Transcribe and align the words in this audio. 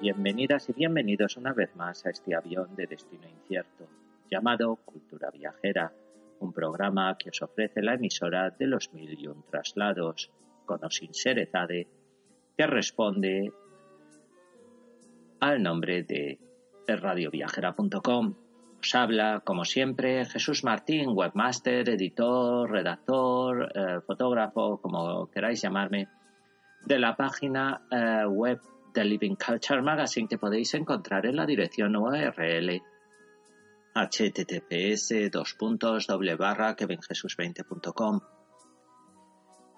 Bienvenidas 0.00 0.68
y 0.68 0.72
bienvenidos 0.74 1.36
una 1.36 1.52
vez 1.52 1.74
más 1.74 2.06
a 2.06 2.10
este 2.10 2.36
avión 2.36 2.76
de 2.76 2.86
destino 2.86 3.26
incierto, 3.28 3.88
llamado 4.30 4.76
Cultura 4.76 5.28
Viajera, 5.32 5.92
un 6.38 6.52
programa 6.52 7.18
que 7.18 7.30
os 7.30 7.42
ofrece 7.42 7.82
la 7.82 7.94
emisora 7.94 8.50
de 8.50 8.68
los 8.68 8.92
mil 8.92 9.18
y 9.18 9.26
un 9.26 9.42
traslados, 9.50 10.30
con 10.64 10.84
o 10.84 10.90
sin 10.90 11.10
que 12.56 12.66
responde 12.68 13.52
al 15.40 15.60
nombre 15.60 16.04
de 16.04 16.38
radioviajera.com. 16.86 18.34
Os 18.80 18.94
habla, 18.94 19.42
como 19.44 19.64
siempre, 19.64 20.26
Jesús 20.26 20.62
Martín, 20.62 21.08
webmaster, 21.12 21.88
editor, 21.88 22.70
redactor, 22.70 23.72
eh, 23.74 24.00
fotógrafo, 24.06 24.80
como 24.80 25.28
queráis 25.28 25.60
llamarme, 25.60 26.08
de 26.86 26.98
la 27.00 27.16
página 27.16 27.82
eh, 27.90 28.24
web 28.26 28.60
de 28.92 29.04
Living 29.04 29.36
Culture 29.36 29.82
Magazine 29.82 30.28
que 30.28 30.38
podéis 30.38 30.74
encontrar 30.74 31.26
en 31.26 31.36
la 31.36 31.46
dirección 31.46 31.96
URL 31.96 32.82
https 33.94 35.30
dos 35.30 35.54
puntos 35.54 36.06
doble 36.06 36.36
barra 36.36 36.76
kevinjesus20.com. 36.76 38.20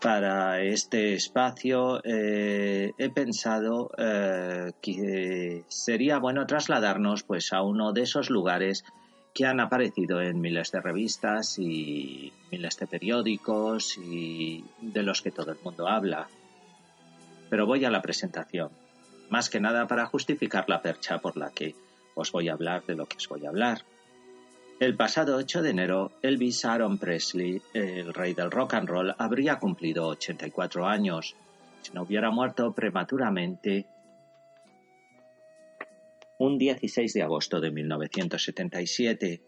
Para 0.00 0.60
este 0.62 1.14
espacio 1.14 2.00
eh, 2.04 2.92
he 2.98 3.08
pensado 3.10 3.90
eh, 3.96 4.72
que 4.82 5.64
sería 5.68 6.18
bueno 6.18 6.46
trasladarnos 6.46 7.22
pues 7.22 7.52
a 7.52 7.62
uno 7.62 7.92
de 7.92 8.02
esos 8.02 8.28
lugares 8.28 8.84
que 9.32 9.46
han 9.46 9.60
aparecido 9.60 10.20
en 10.20 10.40
miles 10.40 10.72
de 10.72 10.80
revistas 10.80 11.58
y 11.58 12.32
miles 12.50 12.76
de 12.78 12.86
periódicos 12.86 13.96
y 13.96 14.64
de 14.80 15.02
los 15.02 15.22
que 15.22 15.30
todo 15.30 15.52
el 15.52 15.58
mundo 15.62 15.88
habla. 15.88 16.28
Pero 17.48 17.66
voy 17.66 17.84
a 17.84 17.90
la 17.90 18.02
presentación, 18.02 18.70
más 19.32 19.48
que 19.48 19.60
nada 19.60 19.86
para 19.86 20.04
justificar 20.04 20.68
la 20.68 20.82
percha 20.82 21.18
por 21.18 21.38
la 21.38 21.48
que 21.48 21.74
os 22.14 22.30
voy 22.32 22.50
a 22.50 22.52
hablar 22.52 22.84
de 22.84 22.94
lo 22.94 23.06
que 23.06 23.16
os 23.16 23.26
voy 23.30 23.46
a 23.46 23.48
hablar. 23.48 23.78
El 24.78 24.94
pasado 24.94 25.36
8 25.36 25.62
de 25.62 25.70
enero, 25.70 26.12
Elvis 26.20 26.66
Aaron 26.66 26.98
Presley, 26.98 27.62
el 27.72 28.12
rey 28.12 28.34
del 28.34 28.50
rock 28.50 28.74
and 28.74 28.90
roll, 28.90 29.14
habría 29.16 29.58
cumplido 29.58 30.08
84 30.08 30.86
años, 30.86 31.34
si 31.80 31.94
no 31.94 32.02
hubiera 32.02 32.30
muerto 32.30 32.74
prematuramente 32.74 33.86
un 36.38 36.58
16 36.58 37.14
de 37.14 37.22
agosto 37.22 37.58
de 37.58 37.70
1977. 37.70 39.40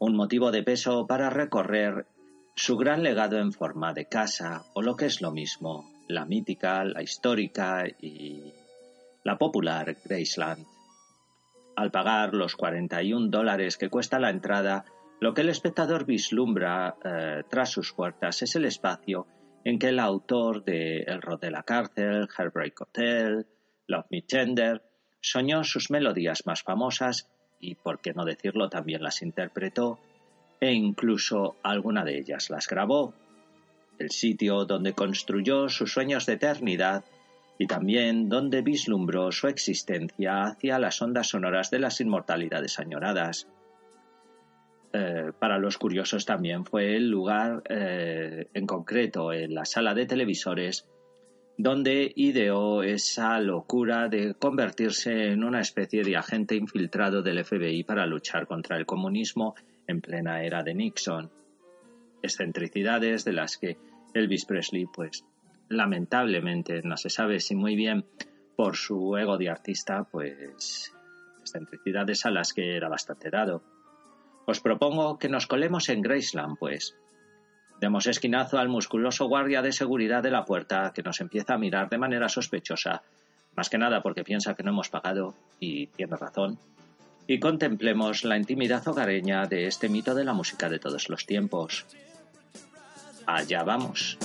Un 0.00 0.16
motivo 0.16 0.50
de 0.50 0.62
peso 0.62 1.06
para 1.06 1.30
recorrer 1.30 2.06
su 2.54 2.76
gran 2.76 3.02
legado 3.02 3.38
en 3.38 3.52
forma 3.52 3.94
de 3.94 4.04
casa, 4.04 4.66
o 4.74 4.82
lo 4.82 4.96
que 4.96 5.06
es 5.06 5.22
lo 5.22 5.30
mismo, 5.30 5.89
la 6.10 6.24
mítica, 6.24 6.84
la 6.84 7.02
histórica 7.02 7.86
y 8.00 8.52
la 9.24 9.38
popular 9.38 9.96
Graceland 10.04 10.66
al 11.80 11.90
pagar 11.90 12.34
los 12.34 12.56
41 12.56 13.28
dólares 13.28 13.78
que 13.78 13.88
cuesta 13.88 14.18
la 14.18 14.28
entrada, 14.28 14.84
lo 15.18 15.32
que 15.32 15.40
el 15.40 15.48
espectador 15.48 16.04
vislumbra 16.04 16.94
eh, 17.02 17.42
tras 17.48 17.70
sus 17.70 17.94
puertas 17.94 18.42
es 18.42 18.54
el 18.54 18.66
espacio 18.66 19.26
en 19.64 19.78
que 19.78 19.88
el 19.88 19.98
autor 19.98 20.62
de 20.62 20.98
El 21.04 21.22
Rod 21.22 21.40
de 21.40 21.50
la 21.50 21.62
Cárcel, 21.62 22.28
Heartbreak 22.36 22.80
Hotel, 22.82 23.46
Love 23.86 24.06
Me 24.10 24.20
Tender, 24.20 24.82
soñó 25.22 25.64
sus 25.64 25.90
melodías 25.90 26.46
más 26.46 26.62
famosas 26.62 27.30
y, 27.58 27.76
por 27.76 28.00
qué 28.00 28.12
no 28.12 28.26
decirlo, 28.26 28.68
también 28.68 29.02
las 29.02 29.22
interpretó 29.22 29.98
e 30.60 30.72
incluso 30.72 31.56
alguna 31.62 32.04
de 32.04 32.18
ellas 32.18 32.50
las 32.50 32.66
grabó. 32.66 33.14
El 34.00 34.10
sitio 34.10 34.64
donde 34.64 34.94
construyó 34.94 35.68
sus 35.68 35.92
sueños 35.92 36.24
de 36.24 36.32
eternidad 36.32 37.04
y 37.58 37.66
también 37.66 38.30
donde 38.30 38.62
vislumbró 38.62 39.30
su 39.30 39.46
existencia 39.46 40.44
hacia 40.44 40.78
las 40.78 41.02
ondas 41.02 41.28
sonoras 41.28 41.70
de 41.70 41.80
las 41.80 42.00
inmortalidades 42.00 42.78
añoradas. 42.78 43.46
Eh, 44.94 45.32
para 45.38 45.58
los 45.58 45.76
curiosos 45.76 46.24
también 46.24 46.64
fue 46.64 46.96
el 46.96 47.10
lugar, 47.10 47.62
eh, 47.68 48.48
en 48.54 48.66
concreto 48.66 49.34
en 49.34 49.54
la 49.54 49.66
sala 49.66 49.92
de 49.92 50.06
televisores, 50.06 50.88
donde 51.58 52.10
ideó 52.16 52.82
esa 52.82 53.38
locura 53.38 54.08
de 54.08 54.32
convertirse 54.32 55.26
en 55.26 55.44
una 55.44 55.60
especie 55.60 56.02
de 56.02 56.16
agente 56.16 56.56
infiltrado 56.56 57.20
del 57.20 57.44
FBI 57.44 57.84
para 57.84 58.06
luchar 58.06 58.46
contra 58.46 58.78
el 58.78 58.86
comunismo 58.86 59.54
en 59.86 60.00
plena 60.00 60.42
era 60.42 60.62
de 60.62 60.72
Nixon. 60.72 61.30
Excentricidades 62.22 63.26
de 63.26 63.32
las 63.34 63.58
que 63.58 63.76
Elvis 64.14 64.44
Presley 64.44 64.86
pues 64.86 65.24
lamentablemente, 65.68 66.82
no 66.82 66.96
se 66.96 67.10
sabe 67.10 67.40
si 67.40 67.54
muy 67.54 67.76
bien 67.76 68.04
por 68.56 68.76
su 68.76 69.16
ego 69.16 69.38
de 69.38 69.48
artista, 69.48 70.04
pues 70.04 70.92
excentricidades 71.40 72.26
a 72.26 72.30
las 72.30 72.52
que 72.52 72.76
era 72.76 72.88
bastante 72.88 73.30
dado. 73.30 73.62
Os 74.46 74.60
propongo 74.60 75.18
que 75.18 75.28
nos 75.28 75.46
colemos 75.46 75.88
en 75.88 76.02
Graceland, 76.02 76.58
pues. 76.58 76.96
Demos 77.80 78.06
esquinazo 78.06 78.58
al 78.58 78.68
musculoso 78.68 79.26
guardia 79.26 79.62
de 79.62 79.72
seguridad 79.72 80.22
de 80.22 80.30
la 80.30 80.44
puerta 80.44 80.92
que 80.94 81.02
nos 81.02 81.20
empieza 81.20 81.54
a 81.54 81.58
mirar 81.58 81.88
de 81.88 81.98
manera 81.98 82.28
sospechosa, 82.28 83.02
más 83.56 83.70
que 83.70 83.78
nada 83.78 84.02
porque 84.02 84.24
piensa 84.24 84.54
que 84.54 84.62
no 84.62 84.70
hemos 84.70 84.90
pagado, 84.90 85.34
y 85.58 85.86
tiene 85.86 86.16
razón, 86.16 86.58
y 87.26 87.38
contemplemos 87.38 88.24
la 88.24 88.36
intimidad 88.36 88.86
hogareña 88.86 89.46
de 89.46 89.66
este 89.66 89.88
mito 89.88 90.14
de 90.14 90.24
la 90.24 90.34
música 90.34 90.68
de 90.68 90.78
todos 90.80 91.08
los 91.08 91.24
tiempos. 91.24 91.86
Allá 93.26 93.62
vamos. 93.62 94.18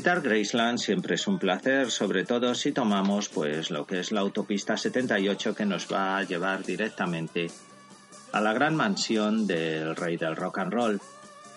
Visitar 0.00 0.22
Graceland 0.22 0.78
siempre 0.78 1.16
es 1.16 1.26
un 1.26 1.38
placer, 1.38 1.90
sobre 1.90 2.24
todo 2.24 2.54
si 2.54 2.72
tomamos 2.72 3.28
pues 3.28 3.70
lo 3.70 3.86
que 3.86 4.00
es 4.00 4.12
la 4.12 4.20
autopista 4.20 4.78
78 4.78 5.54
que 5.54 5.66
nos 5.66 5.92
va 5.92 6.16
a 6.16 6.22
llevar 6.22 6.64
directamente 6.64 7.50
a 8.32 8.40
la 8.40 8.54
gran 8.54 8.74
mansión 8.76 9.46
del 9.46 9.94
rey 9.94 10.16
del 10.16 10.36
rock 10.36 10.60
and 10.60 10.72
roll. 10.72 11.00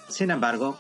Sin 0.10 0.30
embargo, 0.30 0.78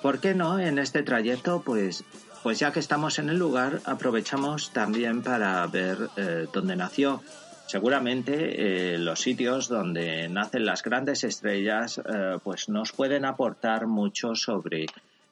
¿por 0.00 0.20
qué 0.20 0.34
no 0.34 0.58
en 0.58 0.78
este 0.78 1.02
trayecto 1.02 1.60
pues 1.60 2.02
pues 2.42 2.58
ya 2.58 2.72
que 2.72 2.80
estamos 2.80 3.18
en 3.18 3.28
el 3.28 3.36
lugar 3.36 3.82
aprovechamos 3.84 4.72
también 4.72 5.20
para 5.22 5.66
ver 5.66 6.08
eh, 6.16 6.46
dónde 6.50 6.76
nació 6.76 7.20
seguramente 7.66 8.94
eh, 8.94 8.96
los 8.96 9.20
sitios 9.20 9.68
donde 9.68 10.30
nacen 10.30 10.64
las 10.64 10.82
grandes 10.82 11.24
estrellas 11.24 11.98
eh, 11.98 12.38
pues 12.42 12.70
nos 12.70 12.92
pueden 12.92 13.26
aportar 13.26 13.86
mucho 13.86 14.34
sobre 14.34 14.86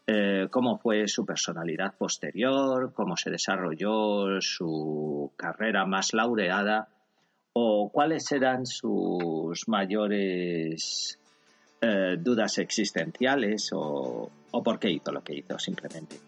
eh, 0.06 0.49
cómo 0.50 0.79
fue 0.79 1.06
su 1.08 1.25
personalidad 1.25 1.94
posterior, 1.97 2.93
cómo 2.94 3.17
se 3.17 3.31
desarrolló 3.31 4.41
su 4.41 5.32
carrera 5.37 5.87
más 5.87 6.12
laureada 6.14 6.88
o 7.52 7.91
cuáles 7.93 8.31
eran 8.32 8.67
sus 8.67 9.69
mayores 9.69 11.17
dudas 12.19 12.58
existenciales 12.58 13.70
o, 13.73 14.31
o 14.50 14.62
por 14.62 14.79
qué 14.79 14.91
hizo 14.91 15.12
lo 15.12 15.23
que 15.23 15.35
hizo 15.35 15.58
simplemente. 15.58 16.19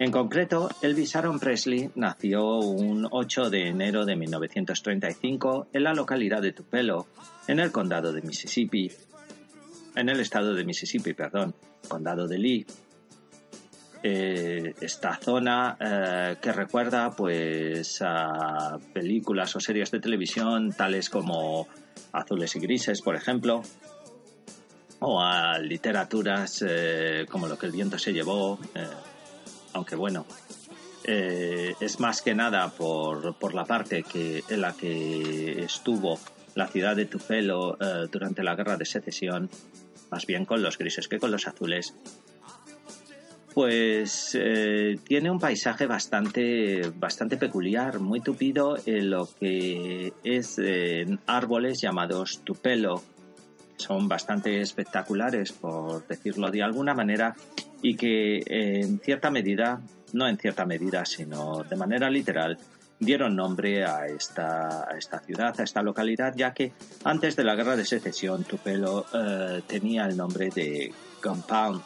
En 0.00 0.10
concreto, 0.10 0.70
Elvis 0.80 1.14
Aaron 1.14 1.38
Presley 1.38 1.90
nació 1.94 2.58
un 2.58 3.06
8 3.10 3.50
de 3.50 3.68
enero 3.68 4.06
de 4.06 4.16
1935 4.16 5.66
en 5.74 5.84
la 5.84 5.92
localidad 5.92 6.40
de 6.40 6.54
Tupelo, 6.54 7.06
en 7.46 7.60
el 7.60 7.70
condado 7.70 8.10
de 8.10 8.22
Mississippi, 8.22 8.90
en 9.94 10.08
el 10.08 10.20
estado 10.20 10.54
de 10.54 10.64
Mississippi, 10.64 11.12
perdón, 11.12 11.54
condado 11.86 12.26
de 12.26 12.38
Lee. 12.38 12.66
Eh, 14.02 14.74
esta 14.80 15.14
zona 15.16 15.76
eh, 15.78 16.36
que 16.40 16.52
recuerda 16.52 17.10
pues 17.10 18.00
a 18.00 18.78
películas 18.94 19.54
o 19.56 19.60
series 19.60 19.90
de 19.90 20.00
televisión 20.00 20.72
tales 20.72 21.10
como 21.10 21.68
Azules 22.12 22.56
y 22.56 22.60
Grises, 22.60 23.02
por 23.02 23.14
ejemplo, 23.14 23.60
o 25.00 25.20
a 25.20 25.58
literaturas 25.58 26.64
eh, 26.66 27.26
como 27.30 27.46
Lo 27.46 27.58
que 27.58 27.66
el 27.66 27.72
viento 27.72 27.98
se 27.98 28.14
llevó, 28.14 28.58
aunque 29.74 29.96
bueno, 29.96 30.24
es 31.04 32.00
más 32.00 32.22
que 32.22 32.34
nada 32.34 32.70
por, 32.70 33.54
la 33.54 33.64
parte 33.64 34.02
que, 34.02 34.42
en 34.48 34.60
la 34.62 34.72
que 34.72 35.62
estuvo 35.62 36.18
la 36.54 36.68
ciudad 36.68 36.96
de 36.96 37.04
Tupelo 37.04 37.76
durante 38.10 38.42
la 38.42 38.54
guerra 38.54 38.76
de 38.76 38.84
secesión, 38.84 39.50
más 40.10 40.26
bien 40.26 40.44
con 40.44 40.62
los 40.62 40.78
grises 40.78 41.08
que 41.08 41.18
con 41.18 41.30
los 41.30 41.46
azules, 41.46 41.94
pues 43.54 44.36
eh, 44.38 44.98
tiene 45.04 45.30
un 45.30 45.38
paisaje 45.38 45.86
bastante, 45.86 46.82
bastante 46.96 47.36
peculiar, 47.36 47.98
muy 48.00 48.20
tupido 48.20 48.76
en 48.86 49.10
lo 49.10 49.28
que 49.38 50.12
es 50.22 50.60
árboles 51.26 51.80
llamados 51.80 52.42
Tupelo, 52.44 53.02
son 53.76 54.08
bastante 54.08 54.60
espectaculares, 54.60 55.52
por 55.52 56.06
decirlo 56.06 56.50
de 56.50 56.62
alguna 56.62 56.94
manera, 56.94 57.34
y 57.82 57.96
que 57.96 58.42
en 58.46 59.00
cierta 59.00 59.30
medida, 59.30 59.80
no 60.12 60.28
en 60.28 60.36
cierta 60.36 60.66
medida, 60.66 61.04
sino 61.04 61.64
de 61.64 61.76
manera 61.76 62.10
literal, 62.10 62.58
dieron 62.98 63.34
nombre 63.34 63.84
a 63.84 64.06
esta, 64.06 64.84
a 64.84 64.96
esta 64.96 65.18
ciudad, 65.20 65.58
a 65.58 65.64
esta 65.64 65.82
localidad, 65.82 66.34
ya 66.36 66.52
que 66.52 66.72
antes 67.04 67.34
de 67.34 67.44
la 67.44 67.54
guerra 67.54 67.74
de 67.74 67.86
secesión 67.86 68.44
Tupelo 68.44 69.06
eh, 69.12 69.62
tenía 69.66 70.04
el 70.04 70.16
nombre 70.16 70.50
de 70.50 70.92
Gunpound, 71.22 71.80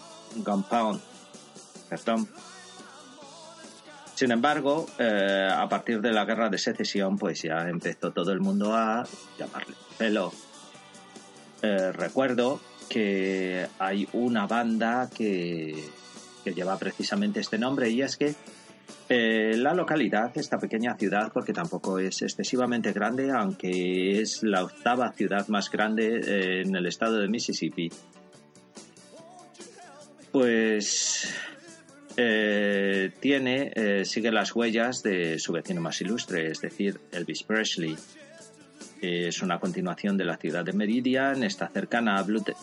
Sin 4.15 4.31
embargo, 4.31 4.87
eh, 4.99 5.49
a 5.51 5.69
partir 5.69 6.01
de 6.01 6.13
la 6.13 6.25
guerra 6.25 6.49
de 6.49 6.59
secesión, 6.59 7.19
pues 7.19 7.43
ya 7.43 7.69
empezó 7.69 8.13
todo 8.13 8.33
el 8.33 8.41
mundo 8.41 8.73
a 8.73 9.05
llamarle 9.39 9.75
Tupelo. 9.89 10.33
Eh, 11.63 11.91
recuerdo 11.93 12.61
que 12.89 13.67
hay 13.79 14.09
una 14.13 14.47
banda 14.47 15.11
que, 15.13 15.91
lleva 16.45 16.79
precisamente 16.79 17.41
este 17.41 17.59
nombre 17.59 17.89
y 17.89 18.03
es 18.03 18.17
que 18.17 18.35
eh, 19.09 19.57
la 19.57 19.75
localidad, 19.75 20.31
esta 20.37 20.59
pequeña 20.59 20.95
ciudad, 20.95 21.33
porque 21.33 21.53
tampoco 21.53 21.99
es 21.99 22.23
excesivamente 22.23 22.93
grande, 22.93 23.33
aunque 23.33 24.21
es 24.21 24.43
la 24.43 24.63
octava 24.63 25.13
ciudad 25.13 25.49
más 25.49 25.71
grande 25.71 26.61
en 26.63 26.77
el 26.77 26.87
estado 26.87 27.19
de 27.19 27.29
Mississippi, 27.29 27.91
pues 30.31 31.35
eh, 32.17 33.11
tiene, 33.21 34.05
sigue 34.05 34.31
las 34.31 34.55
huellas 34.55 35.03
de 35.03 35.39
su 35.39 35.53
vecino 35.53 35.81
más 35.81 36.01
ilustre, 36.01 36.51
es 36.51 36.61
decir, 36.61 37.01
Elvis 37.13 37.43
Presley 37.43 37.97
es 39.05 39.43
una 39.43 39.59
continuación 39.59 40.17
de 40.17 40.25
la 40.25 40.37
ciudad 40.37 40.65
de 40.65 40.73
Meridian, 40.73 41.43
está 41.43 41.69
cercana 41.69 42.17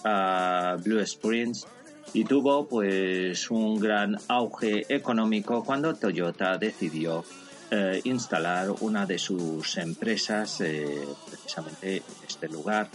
a 0.03 0.77
Blue, 0.83 0.99
Springs 1.01 1.67
y 2.13 2.23
tuvo 2.23 2.67
pues 2.67 3.49
un 3.51 3.79
gran 3.79 4.17
auge 4.27 4.85
económico 4.89 5.63
cuando 5.63 5.93
Toyota 5.93 6.57
decidió 6.57 7.23
eh, 7.69 8.01
instalar 8.05 8.71
una 8.81 9.05
de 9.05 9.17
sus 9.17 9.77
empresas 9.77 10.61
eh, 10.61 11.05
precisamente 11.29 11.97
en 11.97 12.03
este 12.27 12.47
lugar. 12.49 12.89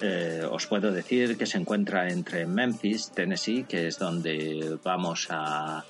Eh, 0.00 0.46
os 0.50 0.66
puedo 0.66 0.92
decir 0.92 1.38
que 1.38 1.46
se 1.46 1.58
encuentra 1.58 2.08
entre 2.08 2.46
Memphis, 2.46 3.10
Tennessee, 3.12 3.64
que 3.64 3.88
es 3.88 3.98
donde 3.98 4.78
vamos 4.82 5.28
a, 5.30 5.84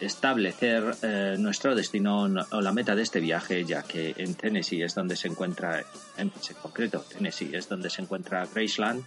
establecer 0.00 0.94
eh, 1.02 1.34
nuestro 1.36 1.74
destino 1.74 2.22
o 2.52 2.60
la 2.60 2.72
meta 2.72 2.94
de 2.94 3.02
este 3.02 3.18
viaje, 3.18 3.64
ya 3.64 3.82
que 3.82 4.14
en 4.16 4.34
Tennessee 4.34 4.82
es 4.82 4.94
donde 4.94 5.16
se 5.16 5.26
encuentra, 5.26 5.82
en, 6.16 6.30
concreto, 6.62 7.00
Tennessee 7.00 7.50
es 7.52 7.68
donde 7.68 7.90
se 7.90 8.02
encuentra 8.02 8.46
Graceland, 8.46 9.04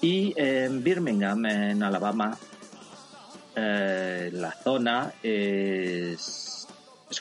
y 0.00 0.32
en 0.36 0.82
Birmingham, 0.82 1.44
en 1.46 1.82
Alabama, 1.82 2.38
eh, 3.54 4.30
la 4.32 4.52
zona 4.52 5.12
es, 5.22 6.66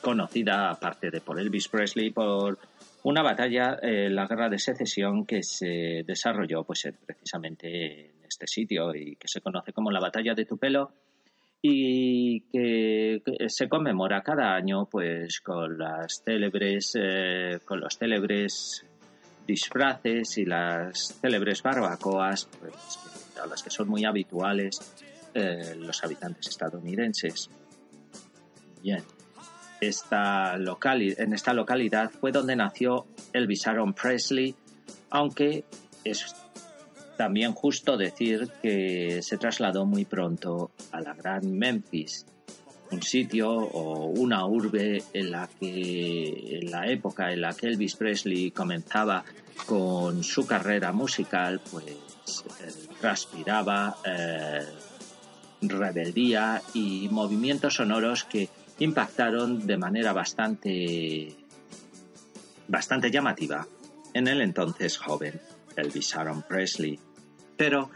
conocida, 0.01 0.69
aparte 0.69 1.11
de 1.11 1.19
por 1.19 1.39
Elvis 1.39 1.67
Presley, 1.67 2.11
por 2.11 2.57
una 3.03 3.23
batalla, 3.23 3.79
eh, 3.81 4.09
la 4.09 4.27
guerra 4.27 4.49
de 4.49 4.59
secesión 4.59 5.25
que 5.25 5.43
se 5.43 6.03
desarrolló 6.05 6.63
pues, 6.63 6.87
precisamente 7.05 8.09
en 8.09 8.25
este 8.27 8.47
sitio 8.47 8.93
y 8.93 9.15
que 9.15 9.27
se 9.27 9.41
conoce 9.41 9.73
como 9.73 9.91
la 9.91 9.99
batalla 9.99 10.33
de 10.35 10.45
Tupelo 10.45 10.91
y 11.61 12.41
que, 12.51 13.21
se 13.47 13.69
conmemora 13.69 14.21
cada 14.21 14.55
año 14.55 14.85
pues 14.85 15.41
con 15.41 15.77
las 15.77 16.23
célebres 16.23 16.93
eh, 16.99 17.59
con 17.65 17.79
los 17.79 17.97
célebres 17.97 18.85
disfraces 19.45 20.37
y 20.39 20.45
las 20.45 21.19
célebres 21.21 21.61
barbacoas 21.61 22.49
pues, 22.59 22.73
a 23.43 23.47
las 23.47 23.61
que 23.61 23.69
son 23.69 23.89
muy 23.89 24.05
habituales 24.05 24.79
eh, 25.33 25.75
los 25.77 26.03
habitantes 26.03 26.47
estadounidenses. 26.47 27.49
Bien 28.81 29.03
esta 29.81 30.55
en 30.55 31.33
esta 31.33 31.53
localidad 31.53 32.11
fue 32.11 32.31
donde 32.31 32.55
nació 32.55 33.07
Elvis 33.33 33.67
Aaron 33.67 33.93
Presley 33.93 34.55
aunque 35.09 35.65
es 36.03 36.33
también 37.17 37.53
justo 37.53 37.97
decir 37.97 38.49
que 38.61 39.21
se 39.21 39.37
trasladó 39.37 39.85
muy 39.85 40.05
pronto 40.05 40.71
a 40.91 41.01
la 41.01 41.13
gran 41.13 41.51
Memphis, 41.51 42.25
un 42.89 43.03
sitio 43.03 43.51
o 43.51 44.07
una 44.07 44.45
urbe 44.47 45.03
en 45.13 45.31
la 45.31 45.47
que 45.47 46.57
en 46.59 46.71
la 46.71 46.87
época 46.87 47.31
en 47.31 47.41
la 47.41 47.53
que 47.53 47.67
Elvis 47.67 47.95
Presley 47.95 48.49
comenzaba 48.49 49.23
con 49.67 50.23
su 50.23 50.47
carrera 50.47 50.91
musical, 50.91 51.61
pues 51.69 51.95
transpiraba 52.99 53.97
eh, 54.03 54.65
rebeldía 55.61 56.61
y 56.73 57.07
movimientos 57.11 57.75
sonoros 57.75 58.23
que 58.23 58.49
impactaron 58.83 59.65
de 59.65 59.77
manera 59.77 60.11
bastante 60.11 61.35
bastante 62.67 63.11
llamativa 63.11 63.67
en 64.13 64.27
el 64.27 64.41
entonces 64.41 64.97
joven 64.97 65.39
Elvis 65.75 66.15
Aaron 66.15 66.41
Presley. 66.41 66.99
Pero 67.57 67.89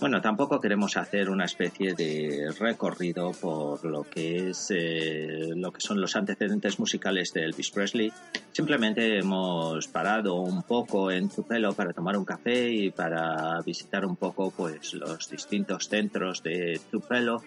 bueno, 0.00 0.20
tampoco 0.20 0.60
queremos 0.60 0.96
hacer 0.96 1.30
una 1.30 1.44
especie 1.44 1.94
de 1.94 2.52
recorrido 2.58 3.30
por 3.32 3.84
lo 3.84 4.02
que 4.02 4.50
es 4.50 4.70
eh, 4.70 5.50
lo 5.54 5.72
que 5.72 5.80
son 5.80 6.00
los 6.00 6.16
antecedentes 6.16 6.78
musicales 6.78 7.32
de 7.32 7.44
Elvis 7.44 7.70
Presley. 7.70 8.12
Simplemente 8.52 9.18
hemos 9.18 9.86
parado 9.88 10.34
un 10.34 10.64
poco 10.64 11.10
en 11.10 11.28
Tupelo 11.28 11.74
para 11.74 11.92
tomar 11.92 12.16
un 12.16 12.24
café 12.24 12.70
y 12.70 12.90
para 12.90 13.60
visitar 13.64 14.04
un 14.04 14.16
poco 14.16 14.50
pues 14.50 14.94
los 14.94 15.30
distintos 15.30 15.88
centros 15.88 16.42
de 16.42 16.80
Tupelo, 16.90 17.42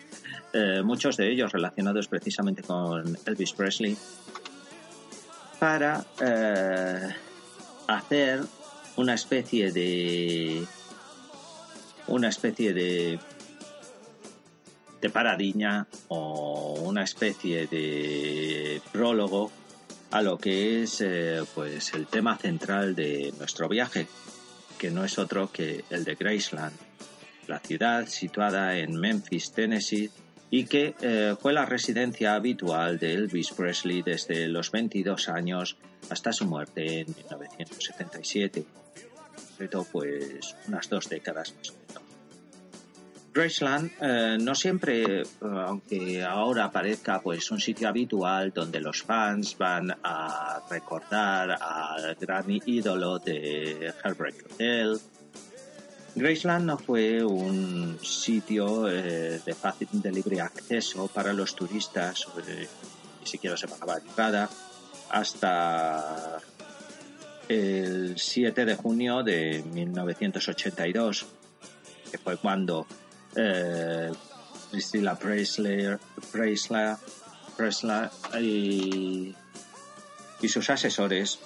eh, 0.53 0.81
muchos 0.83 1.17
de 1.17 1.31
ellos 1.31 1.51
relacionados 1.51 2.07
precisamente 2.07 2.63
con 2.63 3.17
Elvis 3.25 3.53
Presley, 3.53 3.97
para 5.59 6.05
eh, 6.21 7.09
hacer 7.87 8.41
una 8.95 9.13
especie 9.13 9.71
de 9.71 10.65
una 12.07 12.29
especie 12.29 12.73
de 12.73 13.19
de 15.01 15.09
paradigma 15.09 15.87
o 16.07 16.79
una 16.81 17.03
especie 17.03 17.67
de 17.67 18.81
prólogo 18.91 19.51
a 20.11 20.21
lo 20.21 20.37
que 20.37 20.83
es 20.83 21.01
eh, 21.01 21.43
pues 21.53 21.93
el 21.93 22.07
tema 22.07 22.37
central 22.37 22.95
de 22.95 23.33
nuestro 23.37 23.67
viaje, 23.67 24.07
que 24.77 24.89
no 24.89 25.03
es 25.03 25.17
otro 25.17 25.51
que 25.51 25.83
el 25.89 26.03
de 26.03 26.15
Graceland, 26.15 26.75
la 27.47 27.59
ciudad 27.59 28.07
situada 28.07 28.77
en 28.77 28.95
Memphis, 28.95 29.51
Tennessee, 29.51 30.09
y 30.49 30.63
que 30.63 30.95
eh, 31.01 31.35
fue 31.39 31.51
la 31.51 31.65
residencia 31.65 32.35
habitual 32.35 32.99
de 32.99 33.13
Elvis 33.13 33.51
Presley 33.51 34.01
desde 34.01 34.47
los 34.47 34.71
22 34.71 35.27
años 35.27 35.77
hasta 36.09 36.31
su 36.31 36.45
muerte 36.45 37.01
en 37.01 37.07
1977. 37.07 38.65
Pues 39.91 40.55
unas 40.67 40.89
dos 40.89 41.09
décadas 41.09 41.53
más 41.55 41.69
o. 41.71 41.87
Graceland 43.37 43.91
eh, 44.01 44.37
no 44.41 44.55
siempre, 44.55 45.21
eh, 45.21 45.25
aunque 45.41 46.23
ahora 46.23 46.71
parezca 46.71 47.21
pues 47.21 47.51
un 47.51 47.59
sitio 47.59 47.87
habitual 47.87 48.51
donde 48.51 48.79
los 48.79 49.03
fans 49.03 49.55
van 49.59 49.95
a 50.03 50.59
recordar 50.71 51.51
al 51.61 52.15
gran 52.15 52.45
ídolo 52.49 53.19
de 53.19 53.93
Heartbreak 54.03 54.43
Hotel, 54.51 54.99
Graceland 56.15 56.65
no 56.65 56.79
fue 56.79 57.23
un 57.23 57.99
sitio 58.01 58.89
eh, 58.89 59.39
de 59.45 59.53
fácil 59.53 59.89
de 59.91 60.11
libre 60.11 60.41
acceso 60.41 61.07
para 61.07 61.31
los 61.31 61.55
turistas, 61.55 62.27
ni 63.21 63.27
siquiera 63.27 63.55
se 63.55 63.67
pagaba 63.67 63.99
entrada, 63.99 64.49
hasta 65.11 66.39
el 67.47 68.17
7 68.17 68.65
de 68.65 68.75
junio 68.75 69.23
de 69.23 69.63
1982, 69.73 71.25
que 72.11 72.17
fue 72.17 72.37
cuando 72.37 72.85
eh, 73.35 74.11
Priscilla 74.71 75.15
Presley, 75.15 75.97
y, 78.39 79.35
sus 80.47 80.69
asesores 80.69 81.39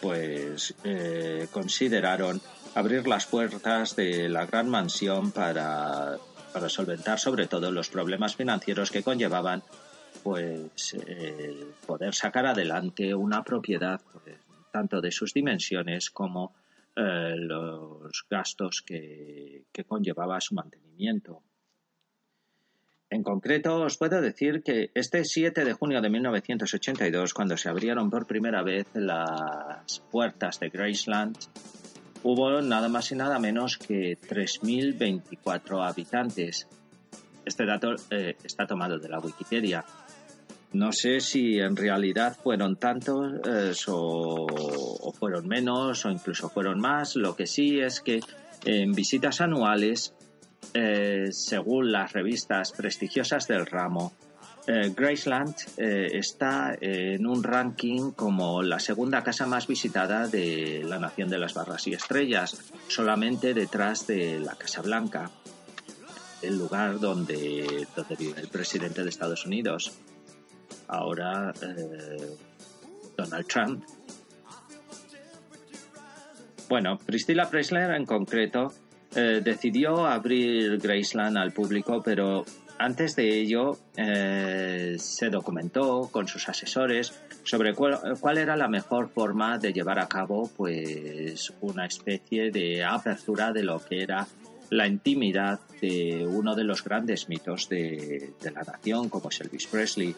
pues 0.00 0.74
eh, 0.84 1.48
consideraron 1.50 2.40
abrir 2.74 3.06
las 3.06 3.26
puertas 3.26 3.96
de 3.96 4.28
la 4.28 4.46
gran 4.46 4.68
mansión 4.68 5.32
para, 5.32 6.16
para 6.52 6.68
solventar 6.68 7.18
sobre 7.18 7.46
todo 7.46 7.70
los 7.70 7.88
problemas 7.88 8.36
financieros 8.36 8.90
que 8.90 9.02
conllevaban 9.02 9.62
pues 10.22 10.96
poder 11.86 12.14
sacar 12.14 12.46
adelante 12.46 13.14
una 13.14 13.42
propiedad 13.42 14.00
pues, 14.12 14.36
tanto 14.76 15.00
de 15.00 15.10
sus 15.10 15.32
dimensiones 15.32 16.10
como 16.10 16.54
eh, 16.94 17.34
los 17.34 18.26
gastos 18.28 18.82
que, 18.84 19.64
conllevaba 19.88 20.38
su 20.38 20.54
mantenimiento. 20.54 21.42
En 23.08 23.22
concreto, 23.22 23.80
os 23.80 23.96
puedo 23.96 24.20
decir 24.20 24.62
que 24.62 24.90
este 24.92 25.24
7 25.24 25.64
de 25.64 25.72
junio 25.72 26.02
de 26.02 26.10
1982, 26.10 27.32
cuando 27.32 27.56
se 27.56 27.70
abrieron 27.70 28.10
por 28.10 28.26
primera 28.26 28.62
vez 28.62 28.86
las 28.92 30.00
puertas 30.10 30.60
de 30.60 30.68
Graceland, 30.68 31.38
hubo 32.22 32.60
nada 32.60 32.90
más 32.90 33.10
y 33.12 33.14
nada 33.14 33.38
menos 33.38 33.78
que 33.78 34.18
3.024 34.18 35.88
habitantes. 35.88 36.68
Este 37.46 37.64
dato 37.64 37.94
eh, 38.10 38.36
está 38.44 38.66
tomado 38.66 38.98
de 38.98 39.08
la 39.08 39.20
Wikipedia. 39.20 39.82
No 40.72 40.92
sé 40.92 41.20
si 41.20 41.58
en 41.58 41.76
realidad 41.76 42.36
fueron 42.42 42.76
tantos 42.76 43.32
eh, 43.46 43.72
o, 43.88 45.12
fueron 45.18 45.46
menos 45.46 46.04
o 46.04 46.10
incluso 46.10 46.50
fueron 46.50 46.80
más. 46.80 47.16
Lo 47.16 47.36
que 47.36 47.46
sí 47.46 47.80
es 47.80 48.00
que 48.00 48.20
en 48.64 48.92
visitas 48.92 49.40
anuales, 49.40 50.14
eh, 50.74 51.28
según 51.30 51.92
las 51.92 52.12
revistas 52.12 52.72
prestigiosas 52.72 53.46
del 53.46 53.64
ramo, 53.64 54.12
eh, 54.66 54.92
Graceland 54.96 55.54
está 55.76 56.76
en 56.80 57.24
un 57.24 57.44
ranking 57.44 58.10
como 58.10 58.62
la 58.62 58.80
segunda 58.80 59.22
casa 59.22 59.46
más 59.46 59.68
visitada 59.68 60.26
de 60.26 60.82
la 60.84 60.98
Nación 60.98 61.28
de 61.28 61.38
las 61.38 61.54
Barras 61.54 61.86
y 61.86 61.94
Estrellas, 61.94 62.72
solamente 62.88 63.54
detrás 63.54 64.08
de 64.08 64.40
la 64.40 64.56
Casa 64.56 64.82
Blanca, 64.82 65.30
el 66.42 66.58
lugar 66.58 66.98
donde, 66.98 67.86
donde 67.94 68.16
vive 68.16 68.40
el 68.40 68.48
presidente 68.48 69.04
de 69.04 69.08
Estados 69.08 69.46
Unidos 69.46 69.92
ahora 70.88 71.52
eh, 71.62 72.36
Donald 73.16 73.46
Trump. 73.46 73.84
Bueno, 76.68 76.98
Priscilla 76.98 77.48
Presley 77.48 77.84
en 77.96 78.04
concreto 78.04 78.72
eh, 79.14 79.40
decidió 79.42 80.04
abrir 80.04 80.78
Graceland 80.78 81.38
al 81.38 81.52
público, 81.52 82.02
pero 82.04 82.44
antes 82.78 83.16
de 83.16 83.40
ello 83.40 83.78
eh, 83.96 84.96
se 84.98 85.30
documentó 85.30 86.08
con 86.10 86.26
sus 86.28 86.48
asesores 86.48 87.14
sobre 87.44 87.72
cuál, 87.72 87.98
cuál, 88.20 88.38
era 88.38 88.56
la 88.56 88.68
mejor 88.68 89.08
forma 89.08 89.58
de 89.58 89.72
llevar 89.72 89.98
a 89.98 90.08
cabo 90.08 90.50
pues 90.56 91.52
una 91.60 91.86
especie 91.86 92.50
de 92.50 92.84
apertura 92.84 93.52
de 93.52 93.62
lo 93.62 93.78
que 93.82 94.02
era 94.02 94.26
la 94.70 94.86
intimidad 94.86 95.60
de 95.80 96.26
uno 96.26 96.54
de 96.54 96.64
los 96.64 96.82
grandes 96.82 97.28
mitos 97.28 97.68
de, 97.68 98.32
de 98.42 98.50
la 98.50 98.62
nación 98.62 99.08
como 99.08 99.28
es 99.30 99.40
Elvis 99.40 99.66
Presley 99.68 100.14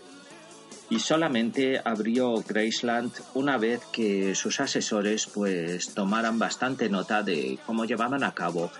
y 0.91 0.99
solamente 1.01 1.81
abrió 1.85 2.43
Graceland 2.47 3.13
una 3.35 3.59
vez 3.59 3.83
que 3.93 4.35
sus 4.35 4.61
asesores 4.61 5.27
pues 5.27 5.95
tomaran 5.95 6.39
bastante 6.39 6.89
nota 6.89 7.23
de 7.23 7.59
cómo 7.67 7.85
llevaban 7.85 8.25
a 8.25 8.33
cabo 8.33 8.71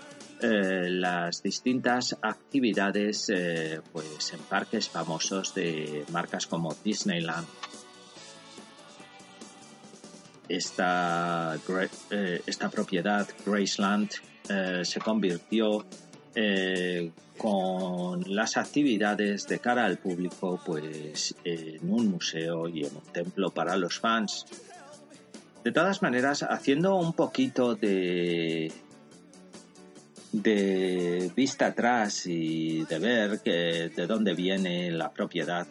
eh, 0.41 0.89
las 0.89 1.43
distintas 1.43 2.17
actividades 2.21 3.29
eh, 3.29 3.81
pues 3.91 4.31
en 4.33 4.39
parques 4.39 4.87
famosos 4.87 5.53
de 5.53 6.05
marcas 6.11 6.47
como 6.47 6.75
Disneyland. 6.81 7.45
Esta, 10.47 11.57
eh, 12.09 12.41
esta 12.45 12.69
propiedad, 12.69 13.27
Graceland, 13.45 14.09
se 14.81 14.99
convirtió 14.99 15.85
eh, 16.35 17.11
con 17.37 18.23
las 18.35 18.57
actividades 18.57 19.47
de 19.47 19.59
cara 19.59 19.85
al 19.85 19.97
público 19.97 20.59
pues 20.65 21.35
en 21.43 21.89
un 21.89 22.11
museo 22.11 22.67
y 22.67 22.85
en 22.85 22.95
un 22.95 23.13
templo 23.13 23.49
para 23.51 23.77
los 23.77 23.99
fans. 23.99 24.45
De 25.63 25.71
todas 25.71 26.01
maneras, 26.01 26.43
haciendo 26.43 26.95
un 26.95 27.13
poquito 27.13 27.75
de 27.75 28.71
de 30.31 31.31
vista 31.35 31.67
atrás 31.67 32.25
y 32.27 32.85
de 32.85 32.99
ver 32.99 33.39
que, 33.39 33.91
de 33.95 34.07
dónde 34.07 34.33
viene 34.33 34.91
la 34.91 35.11
propiedad 35.11 35.65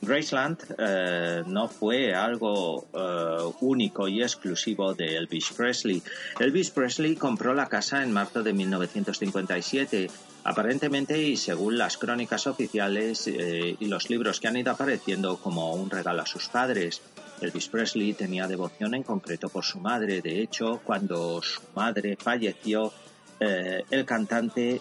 Graceland 0.00 0.58
eh, 0.78 1.42
no 1.46 1.68
fue 1.68 2.14
algo 2.14 2.86
eh, 2.92 3.52
único 3.60 4.08
y 4.08 4.22
exclusivo 4.22 4.94
de 4.94 5.16
Elvis 5.16 5.50
Presley. 5.56 6.02
Elvis 6.38 6.70
Presley 6.70 7.16
compró 7.16 7.54
la 7.54 7.66
casa 7.66 8.02
en 8.02 8.12
marzo 8.12 8.42
de 8.42 8.52
1957. 8.52 10.10
Aparentemente, 10.44 11.20
y 11.20 11.36
según 11.36 11.76
las 11.76 11.96
crónicas 11.96 12.46
oficiales 12.46 13.26
eh, 13.26 13.76
y 13.78 13.86
los 13.86 14.08
libros 14.10 14.38
que 14.38 14.46
han 14.46 14.56
ido 14.56 14.70
apareciendo 14.70 15.38
como 15.38 15.74
un 15.74 15.90
regalo 15.90 16.22
a 16.22 16.26
sus 16.26 16.48
padres, 16.48 17.02
Elvis 17.40 17.68
Presley 17.68 18.14
tenía 18.14 18.46
devoción 18.46 18.94
en 18.94 19.02
concreto 19.02 19.48
por 19.48 19.64
su 19.64 19.80
madre. 19.80 20.22
De 20.22 20.40
hecho, 20.40 20.80
cuando 20.84 21.42
su 21.42 21.60
madre 21.74 22.16
falleció, 22.16 22.92
el 23.38 24.06
cantante 24.06 24.80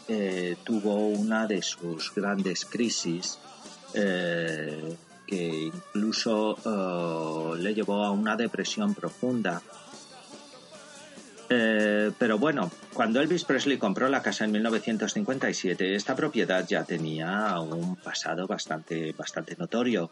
tuvo 0.64 1.08
una 1.10 1.46
de 1.46 1.62
sus 1.62 2.16
grandes 2.16 2.64
crisis 2.64 3.38
que 5.25 5.72
incluso 5.74 6.58
eh, 6.65 7.62
le 7.62 7.74
llevó 7.74 8.03
a 8.03 8.12
una 8.12 8.36
depresión 8.36 8.94
profunda. 8.94 9.62
Eh, 11.50 12.12
pero 12.17 12.39
bueno, 12.39 12.72
cuando 12.94 13.22
Elvis 13.22 13.46
Presley 13.46 13.77
compró 13.77 14.10
la 14.10 14.22
casa 14.22 14.46
en 14.46 14.51
1957, 14.51 15.96
esta 15.96 16.15
propiedad 16.15 16.65
ya 16.67 16.84
tenía 16.84 17.60
un 17.60 17.96
pasado 17.98 18.48
bastante, 18.48 19.12
bastante 19.12 19.55
notorio. 19.55 20.10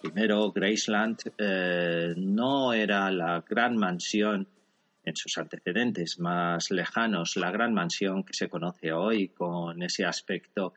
Primero, 0.00 0.50
Graceland 0.50 1.18
eh, 1.38 2.14
no 2.16 2.72
era 2.72 3.10
la 3.10 3.44
gran 3.48 3.76
mansión 3.76 4.48
en 5.04 5.16
sus 5.16 5.36
antecedentes 5.36 6.18
más 6.18 6.70
lejanos, 6.70 7.36
la 7.36 7.50
gran 7.50 7.74
mansión 7.74 8.24
que 8.24 8.32
se 8.32 8.48
conoce 8.48 8.92
hoy 8.92 9.28
con 9.28 9.82
ese 9.82 10.04
aspecto 10.04 10.74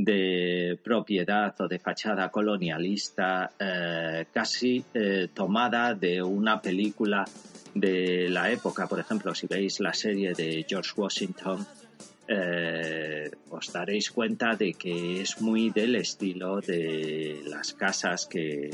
de 0.00 0.78
propiedad 0.80 1.60
o 1.60 1.66
de 1.66 1.80
fachada 1.80 2.30
colonialista 2.30 3.50
eh, 3.58 4.26
casi 4.32 4.84
eh, 4.94 5.28
tomada 5.34 5.92
de 5.92 6.22
una 6.22 6.62
película 6.62 7.24
de 7.74 8.28
la 8.30 8.48
época. 8.48 8.86
Por 8.86 9.00
ejemplo, 9.00 9.34
si 9.34 9.48
veis 9.48 9.80
la 9.80 9.92
serie 9.92 10.34
de 10.34 10.64
George 10.68 10.92
Washington, 10.96 11.66
eh, 12.28 13.28
os 13.50 13.72
daréis 13.72 14.12
cuenta 14.12 14.54
de 14.54 14.74
que 14.74 15.20
es 15.22 15.40
muy 15.40 15.70
del 15.70 15.96
estilo 15.96 16.60
de 16.60 17.42
las 17.46 17.72
casas 17.72 18.26
que 18.26 18.70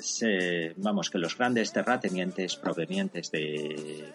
se, 0.00 0.72
vamos 0.76 1.10
que 1.10 1.18
los 1.18 1.36
grandes 1.36 1.70
terratenientes 1.70 2.56
provenientes 2.56 3.30
de 3.30 4.12